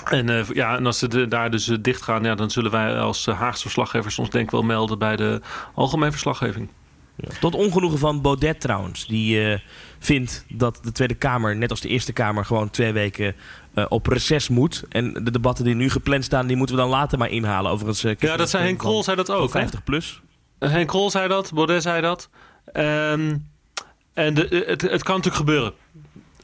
en, 0.05 0.47
ja, 0.53 0.77
en 0.77 0.87
als 0.87 0.99
ze 0.99 1.29
daar 1.29 1.51
dus 1.51 1.65
dicht 1.65 2.03
gaan, 2.03 2.23
ja, 2.23 2.35
dan 2.35 2.51
zullen 2.51 2.71
wij 2.71 2.99
als 2.99 3.27
Haagse 3.27 3.63
verslaggevers 3.63 4.19
ons 4.19 4.31
denk 4.31 4.45
ik 4.45 4.51
wel 4.51 4.63
melden 4.63 4.99
bij 4.99 5.17
de 5.17 5.41
algemene 5.75 6.11
verslaggeving. 6.11 6.69
Ja. 7.17 7.29
Tot 7.41 7.55
ongenoegen 7.55 7.99
van 7.99 8.21
Baudet 8.21 8.61
trouwens. 8.61 9.07
Die 9.07 9.51
uh, 9.51 9.59
vindt 9.99 10.45
dat 10.49 10.81
de 10.83 10.93
Tweede 10.93 11.15
Kamer, 11.15 11.57
net 11.57 11.71
als 11.71 11.81
de 11.81 11.89
Eerste 11.89 12.13
Kamer, 12.13 12.45
gewoon 12.45 12.71
twee 12.71 12.93
weken 12.93 13.35
uh, 13.75 13.87
op 13.89 14.07
reces 14.07 14.49
moet. 14.49 14.85
En 14.89 15.13
de 15.13 15.31
debatten 15.31 15.65
die 15.65 15.75
nu 15.75 15.91
gepland 15.91 16.25
staan, 16.25 16.47
die 16.47 16.57
moeten 16.57 16.77
we 16.77 16.83
dan 16.83 16.91
later 16.91 17.19
maar 17.19 17.31
inhalen. 17.31 17.71
Overigens, 17.71 18.05
uh, 18.05 18.15
ja, 18.19 18.37
dat 18.37 18.51
zei 18.51 18.65
Henk 18.65 18.79
Krol, 18.79 19.03
zei 19.03 19.17
dat 19.17 19.31
ook. 19.31 19.51
50 19.51 19.85
plus. 19.85 20.21
Henk 20.59 20.89
Krol 20.89 21.11
zei 21.11 21.29
dat, 21.29 21.53
Baudet 21.55 21.83
zei 21.83 22.01
dat. 22.01 22.29
Um, 22.73 23.51
en 24.15 24.35
de, 24.35 24.65
het, 24.67 24.83
het 24.83 25.03
kan 25.03 25.17
natuurlijk 25.17 25.35
gebeuren. 25.35 25.73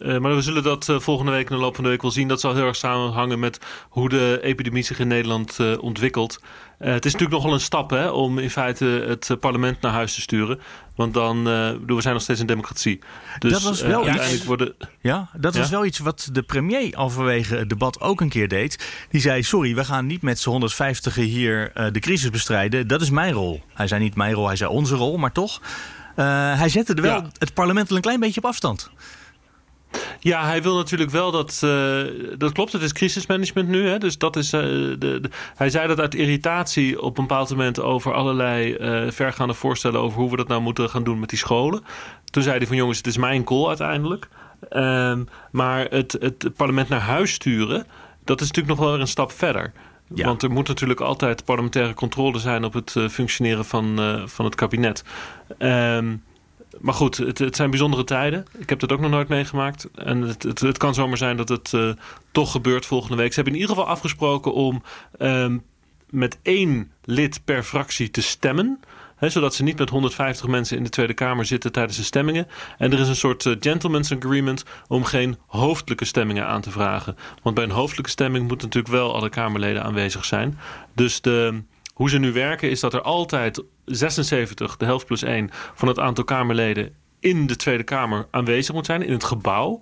Uh, 0.00 0.18
maar 0.18 0.34
we 0.34 0.42
zullen 0.42 0.62
dat 0.62 0.88
uh, 0.88 0.98
volgende 0.98 1.32
week 1.32 1.50
in 1.50 1.56
de 1.56 1.62
loop 1.62 1.74
van 1.74 1.84
de 1.84 1.90
week 1.90 2.02
wel 2.02 2.10
zien. 2.10 2.28
Dat 2.28 2.40
zal 2.40 2.54
heel 2.54 2.66
erg 2.66 2.76
samenhangen 2.76 3.38
met 3.38 3.58
hoe 3.88 4.08
de 4.08 4.38
epidemie 4.42 4.82
zich 4.82 4.98
in 4.98 5.08
Nederland 5.08 5.58
uh, 5.60 5.82
ontwikkelt. 5.82 6.40
het 6.78 7.04
is 7.04 7.12
natuurlijk 7.12 7.40
nogal 7.40 7.52
een 7.52 7.60
stap 7.60 7.90
hè, 7.90 8.08
om 8.08 8.38
in 8.38 8.50
feite 8.50 8.84
het 8.84 9.40
parlement 9.40 9.80
naar 9.80 9.92
huis 9.92 10.14
te 10.14 10.20
sturen. 10.20 10.60
Want 10.96 11.14
dan, 11.14 11.44
we 11.44 11.96
zijn 11.98 12.14
nog 12.14 12.22
steeds 12.22 12.40
een 12.40 12.46
democratie. 12.46 12.98
Dus 13.38 13.52
dat 13.52 13.62
was 13.62 13.82
wel 13.82 14.08
iets, 14.08 14.44
worden... 14.44 14.74
ja, 15.00 15.30
dat 15.36 15.54
ja? 15.54 15.60
was 15.60 15.70
wel 15.70 15.84
iets 15.84 15.98
wat 15.98 16.28
de 16.32 16.42
premier 16.42 16.96
halverwege 16.96 17.56
het 17.56 17.68
debat 17.68 18.00
ook 18.00 18.20
een 18.20 18.28
keer 18.28 18.48
deed. 18.48 18.88
Die 19.10 19.20
zei, 19.20 19.42
sorry, 19.42 19.74
we 19.74 19.84
gaan 19.84 20.06
niet 20.06 20.22
met 20.22 20.38
z'n 20.38 20.50
150 20.50 21.14
hier 21.14 21.72
de 21.92 22.00
crisis 22.00 22.30
bestrijden. 22.30 22.88
Dat 22.88 23.00
is 23.00 23.10
mijn 23.10 23.32
rol. 23.32 23.62
Hij 23.74 23.86
zei 23.86 24.02
niet 24.02 24.14
mijn 24.14 24.34
rol, 24.34 24.46
hij 24.46 24.56
zei 24.56 24.70
onze 24.70 24.94
rol, 24.94 25.16
maar 25.16 25.32
toch... 25.32 25.60
Hij 26.56 26.68
zette 26.68 26.94
er 26.94 27.02
wel 27.02 27.22
ja. 27.22 27.30
het 27.38 27.54
parlement 27.54 27.90
een 27.90 28.00
klein 28.00 28.20
beetje 28.20 28.40
op 28.40 28.46
afstand. 28.46 28.90
Ja, 30.20 30.44
hij 30.44 30.62
wil 30.62 30.76
natuurlijk 30.76 31.10
wel 31.10 31.30
dat. 31.30 31.60
Uh, 31.64 32.02
dat 32.38 32.52
klopt, 32.52 32.72
het 32.72 32.82
is 32.82 32.92
crisismanagement 32.92 33.68
nu. 33.68 33.88
Hè, 33.88 33.98
dus 33.98 34.18
dat 34.18 34.36
is. 34.36 34.52
Uh, 34.52 34.60
de, 34.62 34.96
de, 34.98 35.30
hij 35.54 35.70
zei 35.70 35.86
dat 35.88 36.00
uit 36.00 36.14
irritatie 36.14 37.02
op 37.02 37.18
een 37.18 37.26
bepaald 37.26 37.50
moment 37.50 37.80
over 37.80 38.14
allerlei 38.14 38.76
vergaande 39.12 39.54
voorstellen 39.54 40.00
over 40.00 40.20
hoe 40.20 40.30
we 40.30 40.36
dat 40.36 40.48
nou 40.48 40.60
moeten 40.60 40.90
gaan 40.90 41.04
doen 41.04 41.20
met 41.20 41.28
die 41.28 41.38
scholen. 41.38 41.84
Toen 42.24 42.42
zei 42.42 42.58
hij 42.58 42.66
van 42.66 42.76
jongens, 42.76 42.96
het 42.96 43.06
is 43.06 43.16
mijn 43.16 43.44
call 43.44 43.66
uiteindelijk. 43.66 44.28
Um, 44.70 45.28
maar 45.50 45.86
het, 45.90 46.16
het 46.20 46.56
parlement 46.56 46.88
naar 46.88 47.00
huis 47.00 47.32
sturen, 47.32 47.86
dat 48.24 48.40
is 48.40 48.46
natuurlijk 48.46 48.78
nog 48.78 48.88
wel 48.88 49.00
een 49.00 49.06
stap 49.06 49.32
verder. 49.32 49.72
Ja. 50.14 50.26
Want 50.26 50.42
er 50.42 50.50
moet 50.50 50.68
natuurlijk 50.68 51.00
altijd 51.00 51.44
parlementaire 51.44 51.94
controle 51.94 52.38
zijn 52.38 52.64
op 52.64 52.72
het 52.72 52.94
functioneren 53.10 53.64
van, 53.64 53.98
van 54.26 54.44
het 54.44 54.54
kabinet. 54.54 55.04
Um, 55.58 56.22
maar 56.80 56.94
goed, 56.94 57.16
het, 57.16 57.38
het, 57.38 57.56
zijn 57.56 57.70
bijzondere 57.70 58.04
tijden. 58.04 58.46
Ik 58.58 58.68
heb 58.68 58.80
dat 58.80 58.92
ook 58.92 59.00
nog 59.00 59.10
nooit 59.10 59.28
meegemaakt. 59.28 59.88
En 59.94 60.22
het, 60.22 60.60
het, 60.60 60.78
kan 60.78 60.94
zomaar 60.94 61.16
zijn 61.16 61.36
dat 61.36 61.48
het 61.48 61.72
uh, 61.72 61.90
toch 62.32 62.50
gebeurt 62.50 62.86
volgende 62.86 63.16
week. 63.16 63.28
Ze 63.28 63.34
hebben 63.34 63.54
in 63.54 63.60
ieder 63.60 63.76
geval 63.76 63.90
afgesproken 63.90 64.54
om 64.54 64.82
um, 65.18 65.62
met 66.10 66.38
één 66.42 66.90
lid 67.04 67.40
per 67.44 67.62
fractie 67.62 68.10
te 68.10 68.22
stemmen. 68.22 68.80
Zodat 69.20 69.54
ze 69.54 69.62
niet 69.62 69.78
met 69.78 69.90
150 69.90 70.46
mensen 70.46 70.76
in 70.76 70.82
de 70.82 70.88
Tweede 70.88 71.14
Kamer 71.14 71.44
zitten 71.44 71.72
tijdens 71.72 71.96
de 71.96 72.02
stemmingen. 72.02 72.46
En 72.78 72.92
er 72.92 73.00
is 73.00 73.08
een 73.08 73.16
soort 73.16 73.44
uh, 73.44 73.56
gentleman's 73.60 74.12
agreement 74.12 74.64
om 74.88 75.04
geen 75.04 75.36
hoofdelijke 75.46 76.04
stemmingen 76.04 76.46
aan 76.46 76.60
te 76.60 76.70
vragen. 76.70 77.16
Want 77.42 77.54
bij 77.54 77.64
een 77.64 77.70
hoofdelijke 77.70 78.10
stemming 78.10 78.48
moeten 78.48 78.66
natuurlijk 78.66 78.94
wel 78.94 79.14
alle 79.14 79.28
Kamerleden 79.28 79.84
aanwezig 79.84 80.24
zijn. 80.24 80.58
Dus 80.94 81.20
de, 81.20 81.62
hoe 81.98 82.10
ze 82.10 82.18
nu 82.18 82.32
werken 82.32 82.70
is 82.70 82.80
dat 82.80 82.94
er 82.94 83.02
altijd 83.02 83.62
76, 83.84 84.76
de 84.76 84.84
helft 84.84 85.06
plus 85.06 85.22
1, 85.22 85.50
van 85.74 85.88
het 85.88 85.98
aantal 85.98 86.24
Kamerleden 86.24 86.94
in 87.20 87.46
de 87.46 87.56
Tweede 87.56 87.82
Kamer 87.82 88.26
aanwezig 88.30 88.74
moet 88.74 88.86
zijn, 88.86 89.02
in 89.02 89.12
het 89.12 89.24
gebouw. 89.24 89.80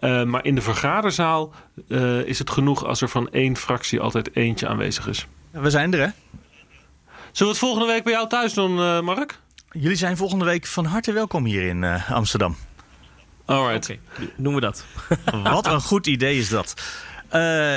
Uh, 0.00 0.24
maar 0.24 0.44
in 0.44 0.54
de 0.54 0.60
vergaderzaal 0.60 1.52
uh, 1.88 2.20
is 2.20 2.38
het 2.38 2.50
genoeg 2.50 2.84
als 2.84 3.00
er 3.00 3.08
van 3.08 3.30
één 3.30 3.56
fractie 3.56 4.00
altijd 4.00 4.36
eentje 4.36 4.68
aanwezig 4.68 5.06
is. 5.06 5.26
We 5.50 5.70
zijn 5.70 5.92
er, 5.92 5.98
hè? 5.98 6.08
Zullen 7.32 7.32
we 7.32 7.46
het 7.46 7.58
volgende 7.58 7.86
week 7.86 8.04
bij 8.04 8.12
jou 8.12 8.28
thuis 8.28 8.54
doen, 8.54 8.78
uh, 8.78 9.00
Mark? 9.00 9.38
Jullie 9.70 9.96
zijn 9.96 10.16
volgende 10.16 10.44
week 10.44 10.66
van 10.66 10.84
harte 10.84 11.12
welkom 11.12 11.44
hier 11.44 11.62
in 11.62 11.84
Amsterdam. 12.08 12.56
Alright. 13.44 13.84
Okay, 13.84 14.30
doen 14.36 14.54
we 14.54 14.60
dat. 14.60 14.84
Wat 15.42 15.66
een 15.66 15.80
goed 15.92 16.06
idee 16.06 16.38
is 16.38 16.48
dat. 16.48 16.74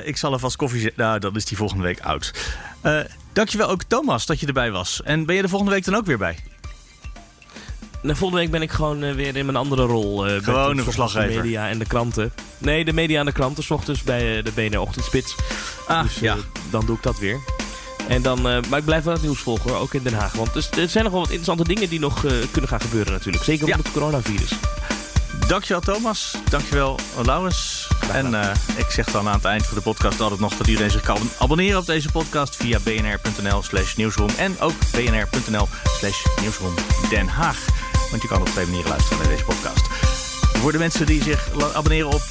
ik 0.05 0.17
zal 0.17 0.31
alvast 0.31 0.55
koffie 0.55 0.81
zetten. 0.81 1.03
Nou, 1.03 1.19
dan 1.19 1.35
is 1.35 1.45
die 1.45 1.57
volgende 1.57 1.83
week 1.83 1.99
oud. 1.99 2.33
Dankjewel 3.33 3.69
ook 3.69 3.83
Thomas 3.83 4.25
dat 4.25 4.39
je 4.39 4.47
erbij 4.47 4.71
was. 4.71 5.01
En 5.03 5.25
ben 5.25 5.35
je 5.35 5.41
er 5.41 5.49
volgende 5.49 5.73
week 5.73 5.85
dan 5.85 5.95
ook 5.95 6.05
weer 6.05 6.17
bij? 6.17 6.35
Nou, 8.01 8.15
volgende 8.17 8.41
week 8.43 8.51
ben 8.51 8.61
ik 8.61 8.71
gewoon 8.71 9.03
eh, 9.03 9.13
weer 9.13 9.35
in 9.35 9.45
mijn 9.45 9.57
andere 9.57 9.83
rol. 9.83 10.25
eh, 10.27 10.33
met 10.33 10.43
Gewoon 10.43 10.75
de- 10.75 11.13
media 11.27 11.69
en 11.69 11.79
de 11.79 11.85
kranten. 11.85 12.33
Nee, 12.57 12.85
de 12.85 12.93
media 12.93 13.19
en 13.19 13.25
de 13.25 13.31
kranten, 13.31 13.63
s 13.63 13.69
ochtends 13.71 14.03
bij 14.03 14.37
eh, 14.37 14.43
de 14.43 14.51
BNR 14.51 14.79
Ochtendspits. 14.79 15.35
Ah, 15.87 16.03
dus 16.03 16.15
eh, 16.15 16.21
ja. 16.21 16.35
dan 16.69 16.85
doe 16.85 16.95
ik 16.95 17.03
dat 17.03 17.19
weer. 17.19 17.39
En 18.07 18.21
dan, 18.21 18.37
eh, 18.49 18.57
maar 18.69 18.79
ik 18.79 18.85
blijf 18.85 19.03
wel 19.03 19.13
het 19.13 19.21
nieuws 19.21 19.39
volgen, 19.39 19.71
hoor, 19.71 19.79
ook 19.79 19.93
in 19.93 20.03
Den 20.03 20.13
Haag. 20.13 20.33
Want 20.33 20.53
dus, 20.53 20.69
er 20.69 20.89
zijn 20.89 21.03
nog 21.03 21.13
wel 21.13 21.21
wat 21.21 21.31
interessante 21.31 21.73
dingen 21.73 21.89
die 21.89 21.99
nog 21.99 22.25
eh, 22.25 22.31
kunnen 22.51 22.69
gaan 22.69 22.81
gebeuren 22.81 23.11
natuurlijk. 23.13 23.43
Zeker 23.43 23.67
Ja. 23.67 23.75
met 23.75 23.85
het 23.85 23.93
coronavirus. 23.95 24.51
Dankjewel 25.47 25.81
Thomas, 25.81 26.35
dankjewel 26.49 26.99
Laurens. 27.25 27.87
En 28.11 28.41
eh, 28.41 28.55
ik 28.77 28.89
zeg 28.89 29.05
dan 29.05 29.27
aan 29.27 29.33
het 29.33 29.45
eind 29.45 29.65
van 29.65 29.77
de 29.77 29.83
podcast 29.83 30.21
altijd 30.21 30.39
nog 30.39 30.55
dat 30.55 30.67
iedereen 30.67 30.91
zich 30.91 31.01
kan 31.01 31.17
abonneren 31.39 31.79
op 31.79 31.85
deze 31.85 32.11
podcast 32.11 32.55
via 32.55 32.79
bnr.nl 32.83 33.63
slash 33.63 33.95
nieuwsroom 33.95 34.29
en 34.37 34.59
ook 34.59 34.73
bnr.nl 34.91 35.67
slash 35.99 36.25
nieuwsroom 36.41 36.73
Den 37.09 37.27
Haag. 37.27 37.65
Want 38.09 38.21
je 38.21 38.27
kan 38.27 38.41
op 38.41 38.47
twee 38.47 38.65
manieren 38.65 38.89
luisteren 38.89 39.17
naar 39.17 39.27
deze 39.27 39.43
podcast. 39.43 39.87
Voor 40.57 40.71
de 40.71 40.77
mensen 40.77 41.05
die 41.05 41.23
zich 41.23 41.49
abonneren 41.73 42.11
op 42.11 42.23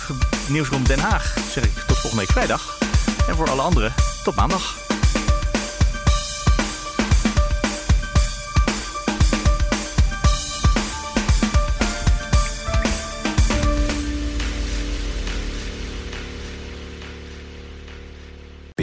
Nieuwsroom 0.48 0.84
Den 0.84 0.98
Haag 0.98 1.34
zeg 1.52 1.64
ik 1.64 1.72
tot 1.86 1.98
volgende 1.98 2.16
week 2.16 2.32
vrijdag. 2.32 2.78
En 3.28 3.36
voor 3.36 3.50
alle 3.50 3.62
anderen 3.62 3.94
tot 4.24 4.34
maandag. 4.34 4.89